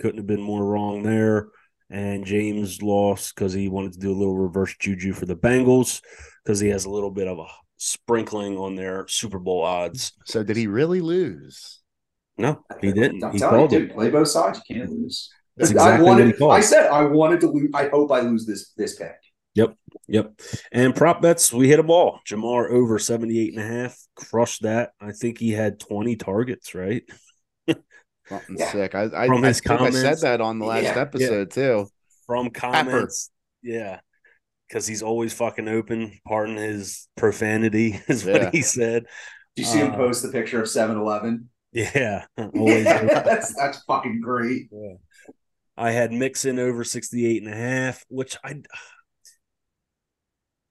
[0.00, 1.48] Couldn't have been more wrong there.
[1.88, 6.00] And James lost because he wanted to do a little reverse juju for the Bengals
[6.42, 7.46] because he has a little bit of a
[7.82, 10.12] sprinkling on their Super Bowl odds.
[10.24, 11.80] so did he really lose?
[12.38, 13.22] No, he didn't.
[13.24, 13.94] I'm He telling you, called dude, it.
[13.94, 15.30] play both sides, you can't lose.
[15.56, 16.38] That's I exactly what he wanted.
[16.38, 16.52] called.
[16.54, 17.70] I said I wanted to lose.
[17.74, 19.14] I hope I lose this this pick.
[19.54, 19.74] Yep.
[20.08, 20.40] Yep.
[20.72, 22.20] And prop bets, we hit a ball.
[22.26, 23.98] Ja'Marr over 78 and a half.
[24.16, 24.92] Crushed that.
[24.98, 27.02] I think he had 20 targets, right?
[28.28, 28.72] Something Yeah.
[28.72, 28.94] sick.
[28.94, 30.98] I I, I his think I said that on the last Yeah.
[30.98, 31.86] episode too.
[32.26, 33.30] From comments.
[33.62, 34.00] Yeah.
[34.72, 36.18] Because he's always fucking open.
[36.26, 38.44] Pardon his profanity, is Yeah.
[38.44, 39.04] what he said.
[39.54, 41.50] Do you see him Uh, post the picture of 7-Eleven?
[41.72, 42.24] Yeah.
[42.38, 44.68] Always Yeah, that's that's fucking great.
[44.72, 44.94] Yeah.
[45.76, 48.62] I had Mixon over 68 and a half, which I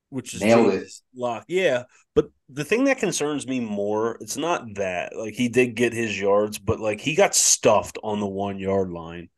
[0.09, 1.45] which is Nailed James Lock.
[1.47, 1.83] Yeah.
[2.15, 5.15] But the thing that concerns me more, it's not that.
[5.15, 8.91] Like he did get his yards, but like he got stuffed on the one yard
[8.91, 9.29] line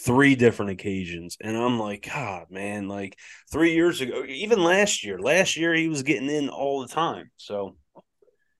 [0.00, 1.36] three different occasions.
[1.40, 3.18] And I'm like, God, man, like
[3.50, 7.30] three years ago, even last year, last year he was getting in all the time.
[7.36, 7.76] So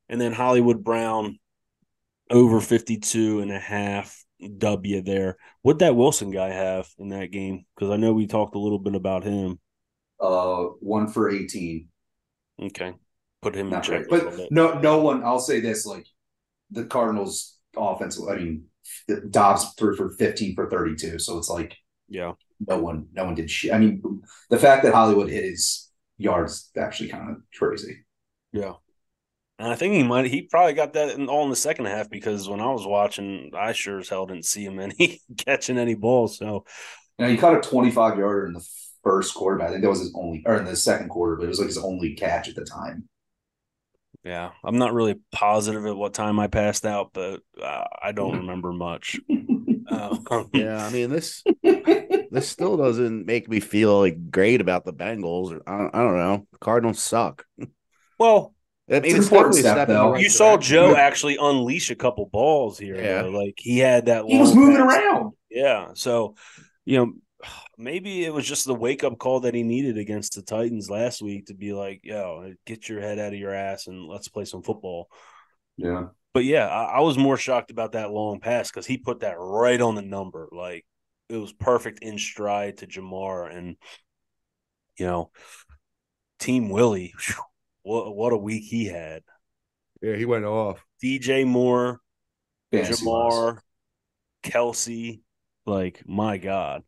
[0.09, 1.39] and then Hollywood Brown
[2.31, 4.25] over 52 and a half
[4.59, 5.37] W there.
[5.63, 7.65] What'd that Wilson guy have in that game?
[7.75, 9.59] Because I know we talked a little bit about him.
[10.21, 11.89] Uh, one for 18.
[12.63, 12.95] Okay.
[13.41, 15.23] Put him in check little But no, no one.
[15.23, 16.07] I'll say this: like
[16.73, 18.21] the Cardinals' offense.
[18.21, 18.65] I mean,
[19.31, 21.19] Dobbs threw for 15 for 32.
[21.19, 21.77] So it's like
[22.09, 22.33] Yeah.
[22.67, 23.73] no one, no one did shit.
[23.73, 24.03] I mean,
[24.51, 28.05] the fact that Hollywood hit his yards actually kind of crazy.
[28.53, 28.75] Yeah.
[29.61, 32.09] And I think he might he probably got that in, all in the second half
[32.09, 35.95] because when I was watching, I sure as hell didn't see him any catching any
[35.95, 36.39] balls.
[36.39, 36.65] So
[37.19, 38.65] Now he caught a 25 yarder in the
[39.03, 39.59] first quarter.
[39.59, 41.59] but I think that was his only, or in the second quarter, but it was
[41.59, 43.09] like his only catch at the time.
[44.29, 48.39] Yeah, I'm not really positive at what time I passed out, but uh, I don't
[48.39, 49.19] remember much.
[49.91, 50.17] Uh,
[50.53, 55.59] Yeah, I mean this this still doesn't make me feel like great about the Bengals.
[55.67, 56.47] I don't, I don't know.
[56.61, 57.45] Cardinals suck.
[58.19, 58.55] Well,
[58.91, 60.13] I mean, It's it's, important step, step though.
[60.13, 60.75] right you saw direction.
[60.75, 62.97] Joe actually unleash a couple balls here.
[62.97, 63.23] Yeah.
[63.23, 63.31] though.
[63.31, 64.25] Like he had that.
[64.27, 64.97] he was moving pass.
[64.97, 65.33] around.
[65.51, 65.89] Yeah.
[65.95, 66.35] So,
[66.85, 67.13] you know,
[67.79, 71.23] maybe it was just the wake up call that he needed against the Titans last
[71.23, 74.45] week to be like, yo, get your head out of your ass and let's play
[74.45, 75.09] some football.
[75.77, 76.07] Yeah.
[76.35, 79.37] But yeah, I, I was more shocked about that long pass because he put that
[79.39, 80.49] right on the number.
[80.53, 80.85] Like
[81.29, 83.77] it was perfect in stride to Ja'Marr And,
[84.99, 85.31] you know,
[86.39, 87.43] Team Willie, whew,
[87.83, 89.23] what, what a week he had.
[90.01, 90.85] Yeah, he went off.
[91.03, 92.01] DJ Moore,
[92.71, 93.59] Fantasy Ja'Marr,
[94.45, 95.21] Kelce,
[95.67, 96.83] like my God.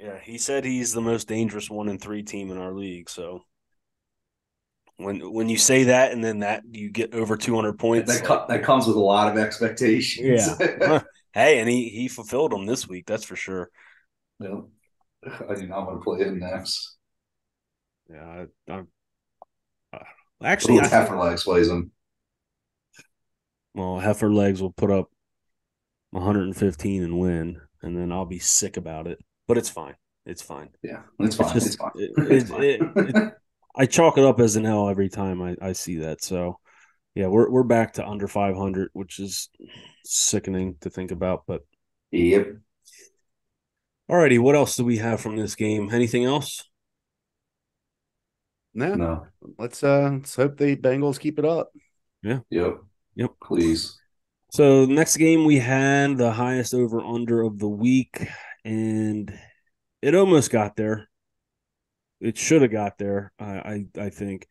[0.00, 3.10] Yeah, he said he's the most dangerous one in three team in our league.
[3.10, 3.44] So
[4.96, 8.24] when when you say that and then that you get over two hundred points, that,
[8.24, 10.48] co- that comes with a lot of expectations.
[10.58, 11.02] Yeah.
[11.34, 13.06] hey, and he he fulfilled them this week.
[13.06, 13.70] That's for sure.
[14.38, 14.60] yeah.
[15.22, 16.96] I do not want to play him next.
[18.08, 18.82] Yeah, I, I,
[19.92, 20.04] uh,
[20.42, 21.92] actually, Ooh, I, Heiferlegs plays him.
[23.74, 25.10] well, Heifer Legs will put up
[26.12, 29.18] 115 and win, and then I'll be sick about it.
[29.50, 29.94] But it's fine.
[30.26, 30.70] It's fine.
[30.82, 31.56] Yeah, it's fine.
[31.56, 31.90] It's, just- fine.
[31.96, 32.62] it- It's it- fine.
[32.62, 33.34] it- it-
[33.76, 36.22] I chalk it up as an L every time I, I see that.
[36.24, 36.58] So
[37.14, 39.48] yeah, we're we're back to under 500, which is
[40.04, 41.44] sickening to think about.
[41.46, 41.62] But
[42.10, 42.48] yep.
[44.10, 45.90] alrighty, what else do we have from this game?
[45.92, 46.64] Anything else?
[48.74, 49.26] No, No.
[49.58, 51.70] let's uh let's hope the Bengals keep it up.
[52.22, 52.40] Yeah.
[52.50, 52.78] Yep.
[53.16, 53.30] Yep.
[53.42, 53.98] Please.
[54.52, 58.26] So next game we had the highest over under of the week,
[58.64, 59.32] and
[60.02, 61.08] it almost got there.
[62.20, 63.32] It should have got there.
[63.38, 64.46] I, I I think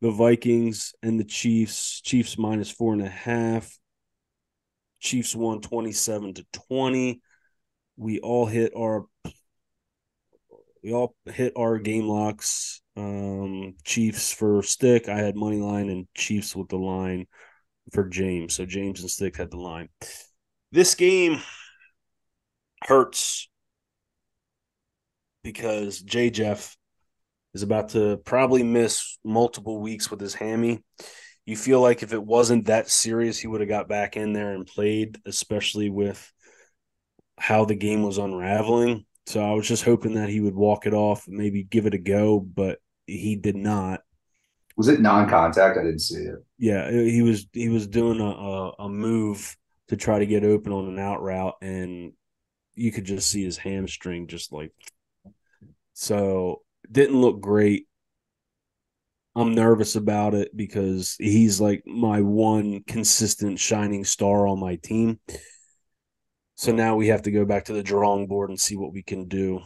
[0.00, 2.00] the Vikings and the Chiefs.
[2.00, 3.78] Chiefs minus four and a half.
[5.00, 7.20] Chiefs won twenty seven to twenty.
[7.96, 9.04] We all hit our.
[10.82, 12.82] We all hit our game locks.
[12.96, 15.08] Um, Chiefs for stick.
[15.08, 17.26] I had money line and Chiefs with the line
[17.92, 18.54] for James.
[18.54, 19.88] So James and Stick had the line.
[20.72, 21.40] This game
[22.82, 23.48] hurts
[25.44, 26.76] because J Jeff
[27.54, 30.82] is about to probably miss multiple weeks with his hammy.
[31.46, 34.52] You feel like if it wasn't that serious, he would have got back in there
[34.52, 36.32] and played, especially with
[37.38, 39.06] how the game was unraveling.
[39.26, 41.98] So I was just hoping that he would walk it off, maybe give it a
[41.98, 44.00] go, but he did not
[44.76, 45.76] Was it non-contact?
[45.78, 46.38] I didn't see it.
[46.58, 49.56] yeah, he was he was doing a, a, a move
[49.88, 52.12] to try to get open on an out route, and
[52.74, 54.72] you could just see his hamstring just like
[55.94, 57.86] so didn't look great.
[59.36, 65.18] I'm nervous about it because he's like my one consistent shining star on my team.
[66.56, 69.02] So now we have to go back to the drawing board and see what we
[69.02, 69.60] can do.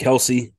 [0.00, 0.52] Kelce,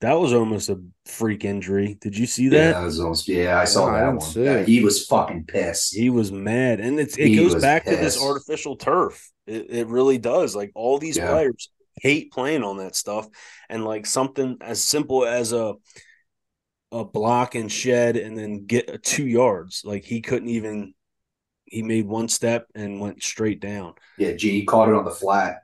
[0.00, 1.96] that was almost a freak injury.
[2.00, 2.74] Did you see Yeah, that?
[2.74, 4.30] that was almost, yeah, I saw No, I that didn't one.
[4.30, 5.94] see Yeah, he was fucking pissed.
[5.94, 9.30] He was mad, and it's, it He goes was back to this artificial turf.
[9.46, 10.56] It, it really does.
[10.56, 11.28] Like all these Yeah.
[11.30, 11.70] players
[12.00, 13.28] hate playing on that stuff,
[13.68, 15.74] and like something as simple as a
[16.92, 19.82] a block and shed, and then get a two yards.
[19.84, 20.94] Like he couldn't even.
[21.64, 23.94] He made one step and went straight down.
[24.18, 25.62] Yeah, G caught it on the flat,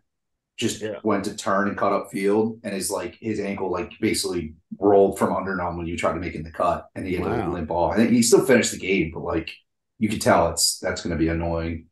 [0.57, 1.01] just Yeah.
[1.03, 5.19] went to turn and cut up field, and his like his ankle like basically rolled
[5.19, 7.47] from under him when you tried to make in the cut, and he had Wow.
[7.47, 7.93] to limp off.
[7.95, 9.51] I think he still finished the game, but like
[9.99, 11.87] you could tell it's that's going to be annoying.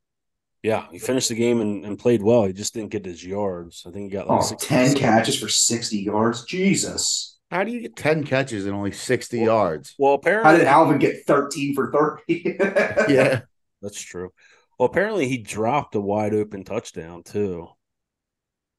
[0.64, 2.44] Yeah, he finished the game and, and played well.
[2.44, 3.84] He just didn't get his yards.
[3.86, 6.46] I think he got like Oh, 10 catches for 60 yards.
[6.46, 7.38] Jesus.
[7.50, 9.94] How do you get 10 catches and only 60 Well, yards?
[9.98, 10.50] Well, apparently.
[10.52, 11.92] How did Alvin get 13 for
[12.26, 12.56] 30?
[13.12, 13.42] Yeah.
[13.82, 14.32] That's true.
[14.78, 17.68] Well, apparently he dropped a wide open touchdown too.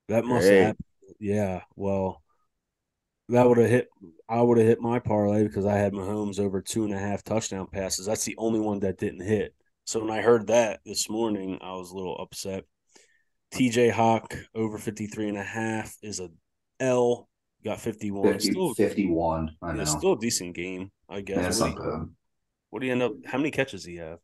[0.08, 0.56] That must Hey.
[0.56, 0.86] have happened.
[1.20, 1.62] Yeah.
[1.76, 2.24] Well,
[3.30, 3.90] that would have hit.
[4.28, 7.24] I would have hit my parlay because I had Mahomes over two and a half
[7.24, 8.08] touchdown passes.
[8.08, 9.54] That's the only one that didn't hit.
[9.86, 12.64] So when I heard that this morning, I was a little upset.
[13.54, 16.30] TJ Hawk over 53 and a half is a
[16.80, 17.30] L.
[17.64, 18.34] Got 51.
[18.34, 19.56] 50, Still, 51.
[19.62, 19.78] I know.
[19.80, 21.60] yeah, still a decent game, I guess.
[21.60, 22.10] Yeah, what, do you,
[22.70, 23.14] what do you end up?
[23.26, 24.20] How many catches do he have?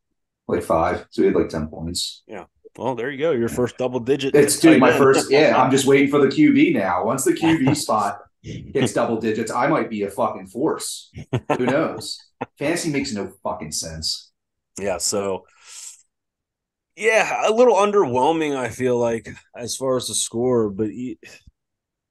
[0.48, 1.06] Like five.
[1.12, 2.24] So he had like 10 points.
[2.28, 2.46] Yeah.
[2.78, 3.32] Well, there you go.
[3.32, 4.36] Your first double digit.
[4.36, 5.30] It's dude, my first.
[5.32, 7.06] Yeah, I'm just waiting for the QB now.
[7.06, 11.12] Once the QB spot hits double digits, I might be a fucking force.
[11.58, 12.18] Who knows?
[12.58, 14.31] Fantasy makes no fucking sense.
[14.80, 15.46] Yeah, so
[16.96, 18.56] yeah, a little underwhelming.
[18.56, 20.90] I feel like as far as the score, but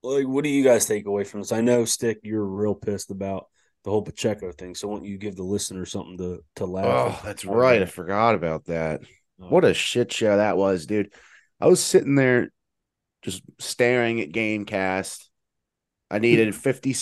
[0.02, 1.52] like, what do you guys take away from this?
[1.52, 3.46] I know, Stick, you're real pissed about
[3.84, 4.74] the whole Pacheco thing.
[4.74, 6.84] So, why don't you give the listener something to to laugh?
[6.86, 7.24] Oh, at?
[7.24, 7.82] that's right.
[7.82, 9.02] I forgot about that.
[9.40, 11.12] Uh, What a shit show that was, dude.
[11.60, 12.50] I was sitting there
[13.22, 15.26] just staring at Gamecast.
[16.10, 16.94] I needed 50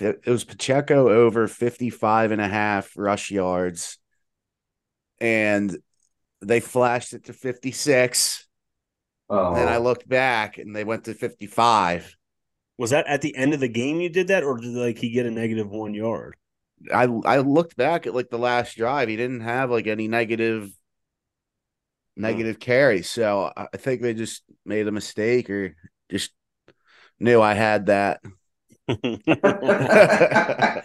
[0.00, 3.98] it was Pacheco over 55 and a half rush yards
[5.20, 5.76] and
[6.40, 8.46] they flashed it to 56
[9.30, 12.16] Oh, And I looked back and they went to 55.
[12.76, 15.10] Was that at the end of the game you did that, or did like he
[15.10, 16.36] get a negative one yard?
[16.92, 19.08] I I looked back at like the last drive.
[19.08, 20.70] He didn't have like any negative
[22.16, 23.08] negative carries.
[23.08, 25.76] So I I think they just made a mistake or
[26.10, 26.32] just
[27.20, 28.20] knew I had that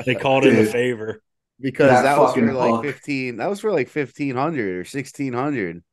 [0.06, 1.22] they called in a favor.
[1.60, 2.82] Because That that, was for fucking like hook.
[2.82, 3.38] 15.
[3.38, 5.84] That was for like 1500 or 1600.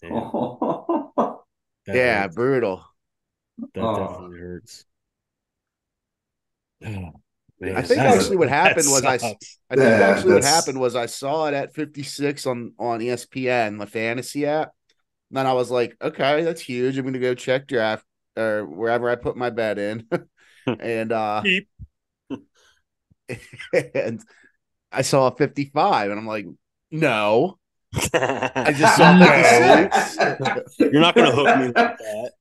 [0.00, 1.44] Damn, Oh.
[1.86, 2.34] yeah, hurts.
[2.34, 2.84] brutal.
[3.74, 3.94] that Oh.
[3.94, 4.86] definitely hurts.
[6.84, 7.12] Oh,
[7.60, 9.58] man, I think actually what happened was I sucks.
[9.70, 13.06] I think Yeah, actually what happened was I saw it at 56 on on E
[13.06, 14.72] ESPN, the fantasy app.
[15.30, 16.98] And then I was like, okay, that's huge.
[16.98, 18.04] I'm gonna go check draft
[18.36, 20.08] or wherever I put my bet in.
[20.66, 21.42] and uh
[23.94, 24.22] and
[24.92, 26.46] I saw a 55 and I'm like,
[26.90, 27.58] no.
[28.14, 30.78] I I just saw 56.
[30.78, 32.32] You're not going to hook me like that.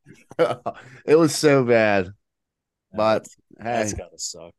[1.05, 2.13] it was so bad.
[2.93, 3.27] But
[3.57, 4.53] hey, That's gotta suck.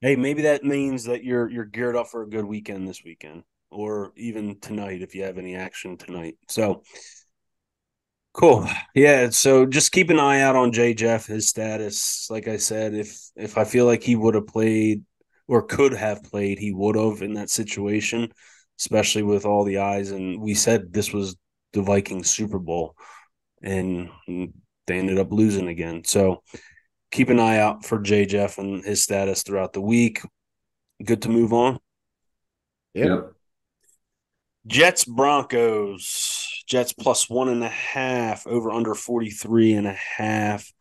[0.00, 3.42] Hey, maybe that means that you're you're geared up for a good weekend this weekend,
[3.70, 6.36] or even tonight if you have any action tonight.
[6.48, 6.82] So
[8.32, 8.68] cool.
[8.94, 9.30] Yeah.
[9.30, 12.28] So just keep an eye out on Jay Jeff, his status.
[12.30, 15.02] Like I said, if if I feel like he would have played
[15.46, 18.32] or could have played, he would have in that situation,
[18.78, 20.10] especially with all the eyes.
[20.10, 21.36] And we said this was
[21.72, 22.96] the Vikings Super Bowl,
[23.62, 26.04] and they ended up losing again.
[26.04, 26.42] So
[27.10, 30.20] keep an eye out for J Jeff and his status throughout the week.
[31.04, 31.78] Good to move on.
[32.94, 33.08] Yep.
[33.08, 33.32] Yep.
[34.66, 36.62] Jets Broncos.
[36.66, 40.72] Jets plus one and a half over under 43 and a half.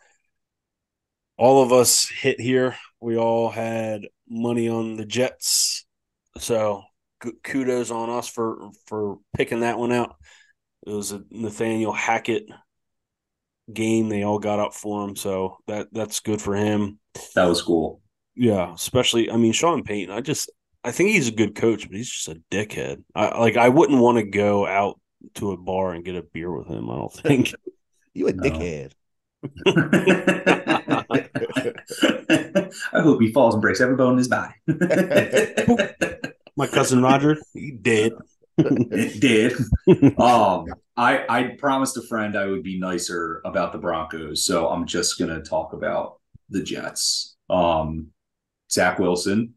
[1.37, 2.77] All of us hit here.
[3.01, 5.85] We all had money on the Jets.
[6.37, 6.83] So
[7.23, 10.15] g- kudos on us for for picking that one out.
[10.85, 12.45] It was a Nathaniel Hackett
[13.71, 14.09] game.
[14.09, 15.15] They all got up for him.
[15.15, 16.99] So that that's good for him.
[17.35, 18.01] That was cool.
[18.35, 20.13] Yeah, especially I mean Sean Payton.
[20.13, 20.51] I just
[20.83, 23.03] I think he's a good coach, but he's just a dickhead.
[23.15, 24.99] I like I wouldn't want to go out
[25.35, 26.89] to a bar and get a beer with him.
[26.89, 27.53] I don't think.
[28.13, 28.43] you a No.
[28.43, 28.91] dickhead.
[32.93, 34.53] I hope he falls and breaks every bone in his body.
[36.55, 38.13] My cousin Roger, he did.
[38.57, 39.53] it did.
[40.19, 44.85] Um, I I promised a friend I would be nicer about the Broncos, so I'm
[44.85, 46.19] just gonna talk about
[46.49, 47.35] the Jets.
[47.49, 48.09] Um,
[48.71, 49.55] Zach Wilson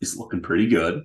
[0.00, 1.02] is looking pretty good,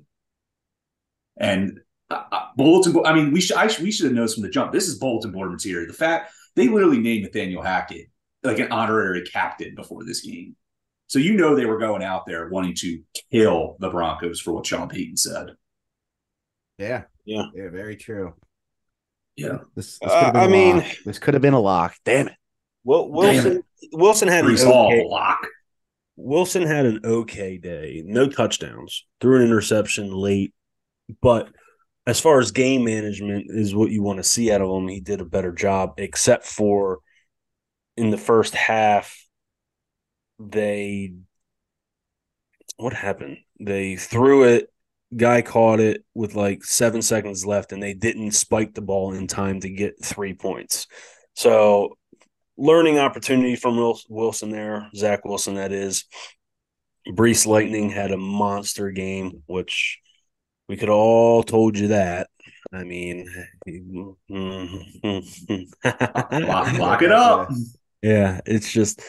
[1.37, 1.79] and
[2.09, 2.93] uh, uh, bulletin.
[2.93, 4.71] bo- I mean, we should I should, we should have known from the jump.
[4.71, 5.87] This is bulletin board material.
[5.87, 8.09] The fact they literally named Nathaniel Hackett
[8.43, 10.55] like an honorary captain before this game.
[11.09, 13.01] So you know they were going out there wanting to
[13.31, 15.47] kill the Broncos for what Sean Payton said.
[16.77, 17.03] Yeah.
[17.25, 17.45] Yeah.
[17.53, 18.35] Yeah, very true.
[19.35, 19.57] Yeah.
[19.75, 20.95] This, this Uh, could have been I a mean- lock.
[21.05, 21.95] this could have been a lock.
[22.05, 22.35] Damn it.
[22.83, 25.45] Well, Wilson Wilson had an Breece Hall okay, lock.
[26.15, 28.03] Wilson had an okay day.
[28.05, 29.05] No touchdowns.
[29.19, 30.53] Threw an interception late,
[31.21, 31.49] but
[32.07, 34.99] as far as game management is what you want to see out of him, he
[35.01, 35.93] did a better job.
[35.97, 36.99] Except for
[37.97, 39.15] in the first half,
[40.39, 41.13] they
[42.77, 43.37] what happened?
[43.59, 44.71] They threw it.
[45.15, 49.27] Guy caught it with like seven seconds left, and they didn't spike the ball in
[49.27, 50.87] time to get three points.
[51.35, 51.97] So
[52.57, 53.77] learning opportunity from
[54.09, 56.05] Wilson there, Zach Wilson, that is.
[57.07, 59.99] Breece Lightning had a monster game, which
[60.67, 62.29] we could all told you that.
[62.71, 63.27] I mean,
[65.83, 67.49] Lock, lock it up.
[68.03, 69.01] yeah, it's just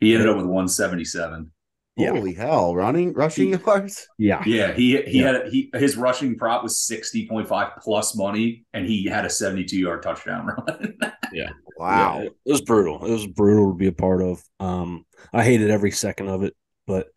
[0.00, 1.50] He ended up with 177.
[1.96, 2.10] Yeah.
[2.10, 2.74] Holy hell.
[2.74, 4.08] Running, rushing yards?
[4.18, 5.32] yeah, Yeah, he he Yeah.
[5.32, 10.02] had he his rushing prop was 60.5 plus money, and he had a 72 yard
[10.02, 10.98] touchdown run.
[11.32, 12.20] Yeah, wow.
[12.20, 13.04] Yeah, it was brutal.
[13.04, 14.40] It was brutal to be a part of.
[14.60, 16.54] Um, I hated every second of it,
[16.86, 17.08] but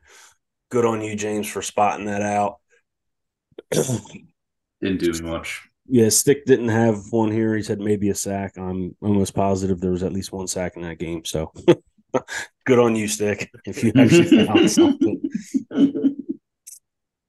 [0.72, 2.56] good on you, James, for spotting that out.
[4.82, 5.62] Didn't do much.
[5.88, 7.56] Yeah, Stick didn't have one here.
[7.56, 8.58] He said maybe a sack.
[8.58, 11.24] I'm almost positive there was at least one sack in that game.
[11.24, 11.52] So
[12.66, 15.22] good on you, Stick, if you actually found something.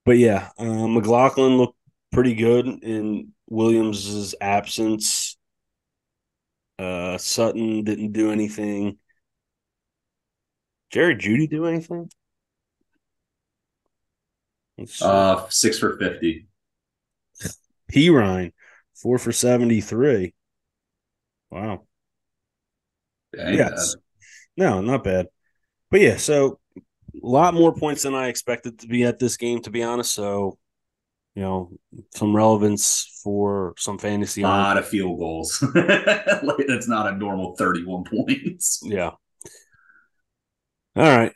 [0.05, 1.79] But yeah, uh, McLaughlin looked
[2.13, 5.37] pretty good in Williams's absence.
[6.79, 8.99] Uh, Sutton didn't do anything.
[10.91, 12.11] Jerry Jeudy do anything?
[14.79, 15.03] Let's.
[15.03, 16.47] Uh, six for 50.
[17.89, 18.53] P Ryan,
[18.95, 20.35] four for 73.
[21.51, 21.87] Wow.
[23.33, 23.97] That ain't Yes.
[24.59, 25.29] No, not bad.
[25.91, 26.81] But yeah, so a
[27.23, 30.13] lot more points than I expected to be at this game, to be honest.
[30.13, 30.59] So,
[31.37, 31.71] you know,
[32.15, 34.43] some relevance for some fantasy.
[34.43, 35.63] A lot of field goals.
[35.75, 38.83] That's not a normal 31 points.
[38.85, 39.11] Yeah.
[40.97, 41.33] All right.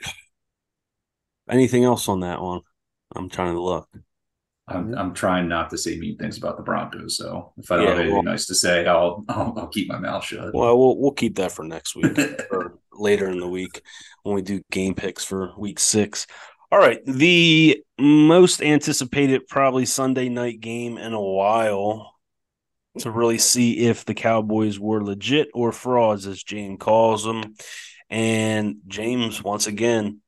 [1.49, 2.63] Anything else on that one?
[3.15, 3.89] I'm trying to look.
[4.67, 7.17] I'm, I'm trying not to say mean things about the Broncos.
[7.17, 9.89] So if I don't Yeah, have anything well- nice to say, I'll, I'll I'll keep
[9.89, 10.53] my mouth shut.
[10.53, 12.19] Well, we'll we'll keep that for next week
[12.51, 13.83] or later in the week
[14.23, 16.27] when we do game picks for week six.
[16.71, 22.15] All right, the most anticipated probably Sunday night game in a while
[23.01, 27.55] to really see if the Cowboys were legit or frauds, as James calls them.
[28.09, 30.21] And James once again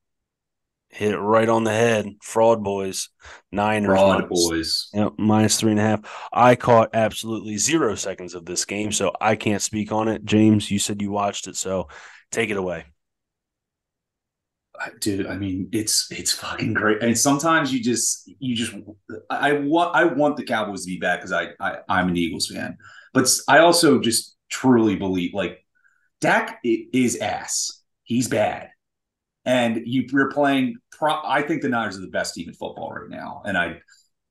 [0.88, 2.08] hit it right on the head.
[2.22, 3.08] Fraud boys,
[3.50, 4.88] Niners, Broad minus- boys.
[4.94, 6.28] Yep, minus three and a half.
[6.32, 10.24] I caught absolutely zero seconds of this game, so I can't speak on it.
[10.24, 11.88] James, you said you watched it, so
[12.34, 12.84] take it away.
[15.00, 17.02] Dude i mean it's it's fucking great.
[17.02, 18.74] And sometimes you just you just
[19.30, 22.16] i, I want i want the cowboys to be back because I, I i'm an
[22.16, 22.76] eagles fan.
[23.12, 25.64] But I also just truly believe like
[26.20, 27.82] dak is ass.
[28.02, 28.70] He's bad.
[29.46, 32.92] And you, you're playing pro, i think the niners are the best team in football
[32.92, 33.42] right now.
[33.44, 33.78] And i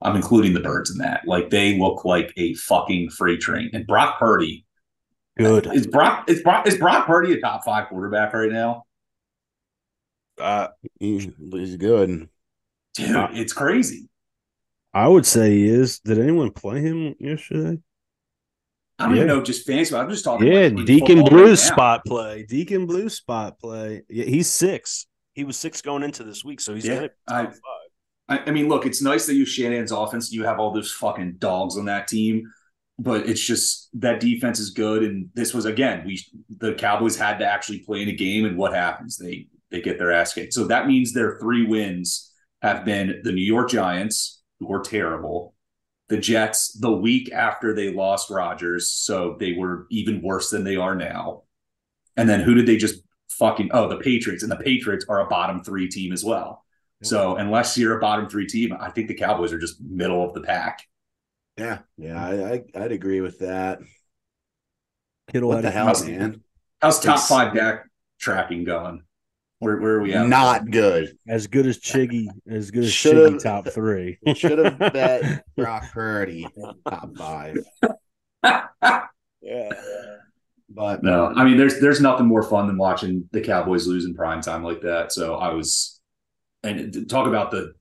[0.01, 1.21] i'm including the birds in that.
[1.25, 3.69] Like they look like a fucking freight train.
[3.73, 4.65] And brock purdy
[5.37, 5.67] Good.
[5.73, 8.83] is brock is brock is brock purdy a top five quarterback right now
[10.39, 10.67] Uh,
[10.99, 12.29] He's, he's good.
[12.95, 14.07] dude Uh, it's crazy
[14.95, 15.99] I would say he is.
[16.01, 17.79] Did anyone play him yesterday?
[18.99, 19.23] I don't Yeah.
[19.23, 19.95] even know just fancy.
[19.95, 20.45] I'm just talking.
[20.45, 22.43] Yeah, about Deacon Blues right spot play.
[22.43, 24.03] Deacon Blue spot play.
[24.07, 25.07] Yeah, he's six.
[25.33, 27.47] He was six going into this week, so he's Yeah, I-.
[28.29, 30.31] I, I mean, look, it's nice that you Shanahan's offense.
[30.31, 32.53] You have all those fucking dogs on that team,
[33.03, 35.03] but it's just that defense is good.
[35.03, 38.57] And this was again, we the Cowboys had to actually play in a game, and
[38.57, 39.17] what happens?
[39.17, 40.53] They they get their ass kicked.
[40.53, 42.31] So that means their three wins
[42.61, 45.53] have been the New York Giants, who were terrible.
[46.07, 50.77] The Jets, the week after they lost Rodgers, so they were even worse than they
[50.77, 51.43] are now.
[52.15, 53.01] And then who did they just
[53.31, 53.71] fucking?
[53.73, 56.63] Oh, the Patriots, and the Patriots are a bottom three team as well.
[57.01, 60.33] So unless you're a bottom three team, I think the Cowboys are just middle of
[60.33, 60.87] the pack.
[61.57, 62.67] Yeah, yeah, mm.
[62.75, 63.79] I, I I'd agree with that.
[65.31, 66.41] Kittle What the a- hell, How's- man?
[66.81, 67.89] How's top It's- five back
[68.19, 69.03] tracking going?
[69.59, 70.27] Where where are we at?
[70.27, 71.17] Not good.
[71.27, 74.17] as good as Chiggy, as good as Should've- Chiggy top three.
[74.35, 76.45] Should have bet Brock Purdy
[76.89, 77.57] top five.
[79.41, 79.71] yeah.
[80.69, 84.15] But No, I mean there's there's nothing more fun than watching the Cowboys lose in
[84.15, 85.11] prime time like that.
[85.13, 86.01] So I was,
[86.63, 87.73] and talk about the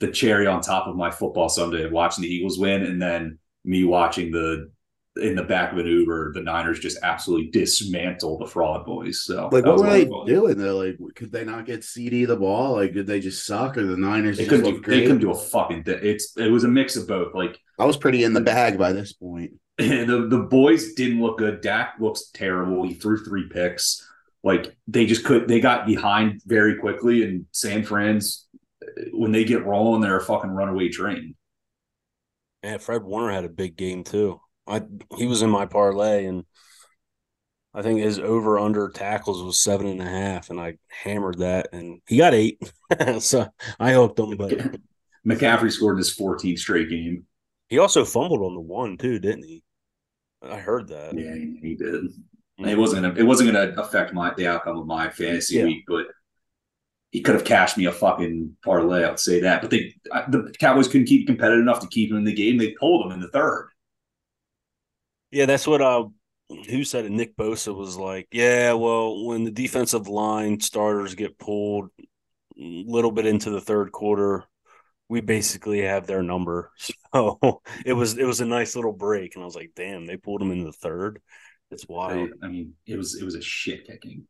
[0.00, 3.84] the cherry on top of my football Sunday, watching the Eagles win, and then me
[3.84, 4.70] watching the
[5.16, 9.22] in the back of an Uber, the Niners just absolutely dismantle the fraud boys.
[9.24, 10.26] So like, what were they fun.
[10.26, 10.58] doing?
[10.58, 12.72] They're like, could they not get CD the ball?
[12.72, 15.20] Like, did they just suck, or the Niners They just couldn't, do, look they couldn't
[15.20, 16.00] do a fucking thing.
[16.02, 17.34] It's it was a mix of both.
[17.34, 19.52] Like I was pretty in the bag by this point.
[19.78, 21.60] the the boys didn't look good.
[21.60, 22.86] Dak looks terrible.
[22.86, 24.08] He threw three picks.
[24.42, 25.48] Like they just could.
[25.48, 27.22] They got behind very quickly.
[27.22, 28.43] And San Fran's
[29.12, 31.34] when they get rolling, they're a fucking runaway train.
[32.62, 34.40] Man, Fred Warner had a big game too.
[34.66, 34.82] I
[35.16, 36.44] he was in my parlay and
[37.74, 41.70] I think his over under tackles was seven and a half, and I hammered that,
[41.72, 42.60] and he got eight.
[43.18, 43.46] so
[43.80, 44.52] I hooked him, but
[45.26, 47.24] McCaffrey scored his 14th straight game.
[47.68, 49.64] he also fumbled on the one too, didn't he?
[50.40, 51.18] I heard that.
[51.18, 52.04] Yeah, he, did.
[52.60, 52.66] Mm-hmm.
[52.66, 53.14] It wasn't gonna.
[53.18, 55.64] It wasn't gonna affect my the outcome of my fantasy Yeah.
[55.64, 56.06] week, but
[57.14, 59.04] he could have cashed me a fucking parlay.
[59.04, 59.62] I'll say that.
[59.62, 59.94] But they,
[60.30, 62.58] the Cowboys couldn't keep competitive enough to keep him in the game.
[62.58, 63.68] They pulled him in the third.
[65.30, 66.06] Yeah, that's what uh
[66.68, 67.12] who said it?
[67.12, 73.12] Nick Bosa was like, Yeah, well, when the defensive line starters get pulled a little
[73.12, 74.42] bit into the third quarter,
[75.08, 76.72] we basically have their number.
[77.14, 79.36] So it was it was a nice little break.
[79.36, 81.22] And I was like, damn, they pulled him in the third.
[81.70, 82.30] It's I, wild.
[82.42, 84.26] I mean, it was it was a shit kicking.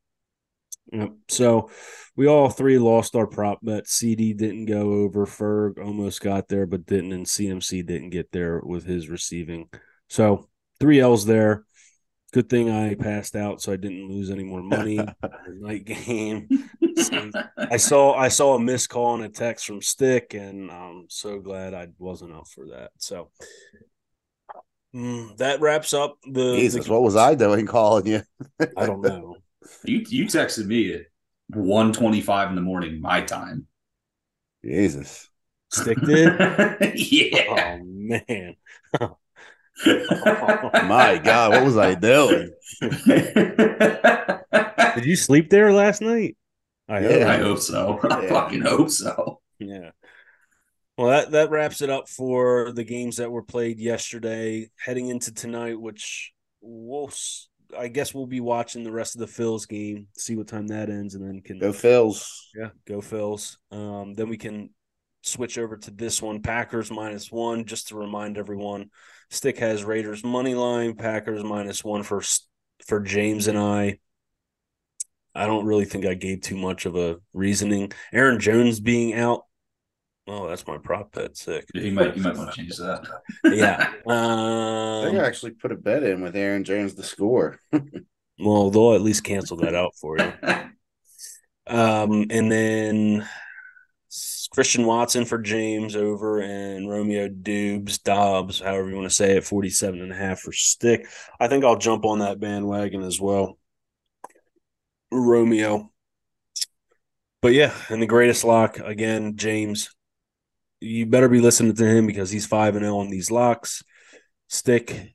[0.94, 1.10] Yep.
[1.28, 1.70] So
[2.16, 3.88] we all three lost our prop bet.
[3.88, 5.26] CD didn't go over.
[5.26, 9.68] Ferg almost got there, but didn't, and CMC didn't get there with his receiving.
[10.08, 11.64] So three L's there.
[12.32, 15.00] Good thing I passed out, so I didn't lose any more money.
[15.48, 16.48] night game.
[17.58, 21.40] I saw I saw a missed call and a text from Stick, and I'm so
[21.40, 22.90] glad I wasn't up for that.
[22.98, 23.30] So
[24.94, 26.56] mm, that wraps up the.
[26.56, 28.22] Jesus, the- what was I doing calling you?
[28.76, 29.36] I don't know.
[29.84, 31.02] You you texted me at
[31.48, 33.66] one twenty five in the morning my time.
[34.64, 35.28] Jesus.
[35.70, 36.32] Stick did.
[36.94, 37.78] yeah.
[37.80, 38.56] Oh man.
[39.86, 42.52] Oh, my God, what was I doing?
[44.94, 46.36] Did you sleep there last night?
[46.88, 47.28] I Yeah.
[47.28, 47.98] I hope so.
[48.08, 48.28] I Yeah.
[48.28, 49.40] fucking hope so.
[49.58, 49.90] Yeah.
[50.96, 54.70] Well, that, that wraps it up for the games that were played yesterday.
[54.78, 57.10] Heading into tonight, which we'll,
[57.78, 60.90] I guess we'll be watching the rest of the Phils game, see what time that
[60.90, 62.26] ends, and then can Go Phils.
[62.54, 63.56] yeah go Phils.
[63.70, 64.70] Um, then we can
[65.22, 67.64] switch over to this one, Packers minus one.
[67.64, 68.90] Just to remind everyone,
[69.30, 72.22] Stick has Raiders money line, Packers minus one for
[72.86, 73.98] for James and I.
[75.34, 77.92] I don't really think I gave too much of a reasoning.
[78.12, 79.42] Aaron Jones being out.
[80.26, 81.36] Oh, that's my prop bet.
[81.36, 81.66] Sick.
[81.74, 83.06] You might you might want to change that.
[83.44, 83.92] Yeah.
[84.06, 87.60] I think I Um, actually put a bet in with Aaron Jones to score.
[88.38, 90.32] well, they'll at least cancel that out for you.
[91.66, 93.26] Um, and then
[94.52, 99.44] Christian Watson for James over and Romeo Doubs, Dobbs, however you want to say it,
[99.44, 101.06] 47 and a half for Stick.
[101.40, 103.58] I think I'll jump on that bandwagon as well.
[105.10, 105.90] Romeo.
[107.40, 109.93] But yeah, and the greatest lock again, James.
[110.84, 113.82] You better be listening to him because he's 5 and 0 on these locks.
[114.48, 115.14] Stick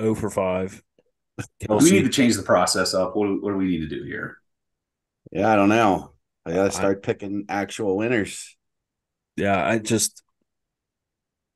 [0.00, 0.82] 0 for 5.
[1.68, 3.16] we need to change the process up.
[3.16, 4.38] What do, what do we need to do here?
[5.32, 6.12] Yeah, I don't know.
[6.46, 8.56] I gotta start picking actual winners.
[9.36, 10.22] Yeah, I just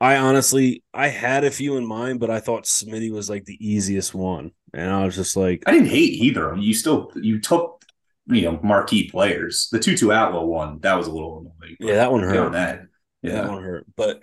[0.00, 3.56] I honestly I had a few in mind, but I thought Smitty was like the
[3.60, 4.50] easiest one.
[4.74, 6.56] And I was just like, I didn't hate either.
[6.56, 7.81] You still you took
[8.26, 9.68] you know marquee players.
[9.72, 11.76] The two two outlaw one that was a little annoying.
[11.80, 12.52] yeah, that one hurt.
[12.52, 12.86] that,
[13.22, 13.86] Yeah, that one hurt.
[13.96, 14.22] But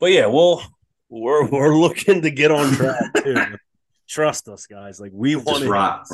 [0.00, 0.62] but yeah, well,
[1.08, 3.36] we're we're looking to get on track too.
[4.08, 5.00] Trust us, guys.
[5.00, 6.04] Like we want to ride-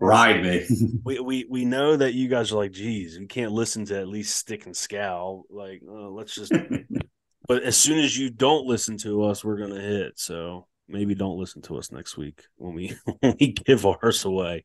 [0.00, 0.66] Ride me.
[1.04, 4.08] we, we we know that you guys are like, geez, we can't listen to at
[4.08, 5.44] least Stick and Scowl.
[5.50, 6.52] Like, uh, let's just.
[7.48, 10.12] but as soon as you don't listen to us, we're gonna hit.
[10.16, 14.64] So maybe don't listen to us next week when we when we give ours away.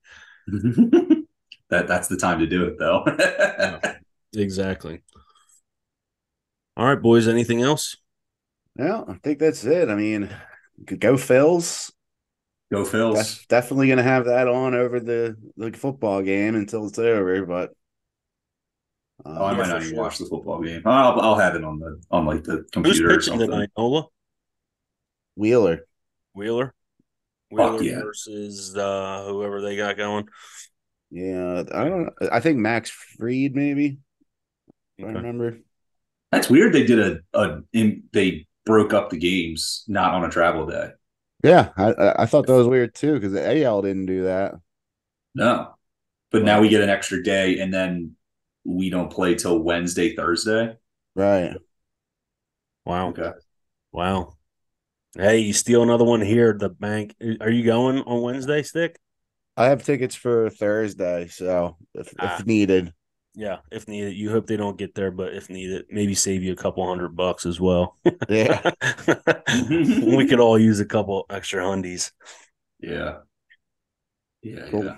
[1.70, 3.06] That that's the time to do it though.
[4.38, 5.02] Exactly.
[6.76, 7.28] All right, boys.
[7.28, 7.96] Anything else?
[8.78, 9.88] Yeah, I think that's it.
[9.90, 10.30] I mean,
[10.84, 11.92] go Phils.
[12.72, 13.16] Go Phils.
[13.16, 17.46] Def- definitely gonna have that on over the the football game until it's over.
[17.46, 17.70] But
[19.26, 20.04] um, Oh, I might for not even sure.
[20.04, 20.82] watch the football game.
[20.86, 23.50] I'll I'll have it on the on like the Who's computer or pitching something.
[23.50, 23.70] tonight?
[23.78, 24.08] Nola
[25.36, 25.88] Wheeler.
[26.34, 26.74] Wheeler.
[27.50, 28.02] Wheeler yeah.
[28.02, 30.28] versus uh, whoever they got going.
[31.16, 32.10] Yeah, I don't.
[32.30, 34.00] I think Max Fried maybe.
[34.98, 35.60] If I remember.
[36.30, 36.74] That's weird.
[36.74, 40.90] They did a a in, they broke up the games not on a travel day.
[41.42, 44.56] Yeah, I I- I thought that was weird too because AL didn't do that.
[45.34, 45.76] No,
[46.32, 48.18] but now we get an extra day, and then
[48.66, 50.76] we don't play till Wednesday, Thursday.
[51.16, 51.56] Right.
[52.86, 53.10] Wow.
[53.12, 53.32] Okay.
[53.94, 54.36] Wow.
[55.18, 56.58] Hey, you steal another one here.
[56.60, 57.16] The bank.
[57.40, 59.00] Are you going on Wednesday, Stick?
[59.58, 62.38] I have tickets for Thursday, so if Ah.
[62.40, 62.94] if needed.
[63.38, 64.16] Yeah, if needed.
[64.16, 67.16] You hope they don't get there, but if needed, maybe save you a couple hundred
[67.18, 67.98] bucks as well.
[68.30, 68.72] Yeah.
[69.70, 72.12] we could all use a couple extra hundies.
[72.80, 73.18] Yeah.
[74.42, 74.70] Yeah.
[74.70, 74.86] Cool.
[74.86, 74.96] Yeah.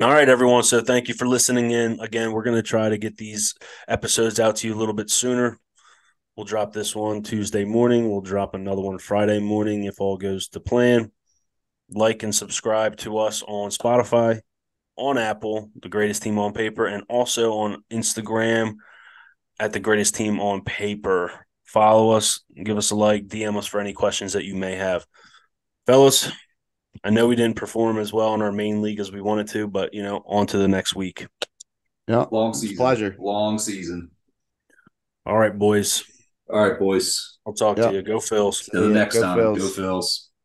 [0.00, 0.64] All right, everyone.
[0.64, 2.00] So thank you for listening in.
[2.00, 3.54] Again, we're going to try to get these
[3.86, 5.60] episodes out to you a little bit sooner.
[6.36, 8.10] We'll drop this one Tuesday morning.
[8.10, 11.12] We'll drop another one Friday morning if all goes to plan.
[11.90, 14.40] Like and subscribe to us on Spotify,
[14.96, 18.74] on Apple, the greatest team on paper, and also on Instagram
[19.60, 21.46] at the greatest team on paper.
[21.64, 25.04] Follow us, give us a like, DM us for any questions that you may have.
[25.86, 26.30] Fellas,
[27.02, 29.66] I know we didn't perform as well in our main league as we wanted to,
[29.66, 31.26] but you know, on to the next week.
[32.06, 32.26] Yeah.
[32.30, 32.76] Long season.
[32.76, 33.16] pleasure.
[33.18, 34.10] Long season.
[35.26, 36.04] All right, boys.
[36.52, 37.38] All right, boys.
[37.46, 37.88] I'll talk Yeah.
[37.88, 38.02] to you.
[38.02, 38.70] Go Phils.
[38.70, 39.38] Till Yeah, next go time.
[39.38, 39.58] Phils.
[39.58, 40.23] Go Phils.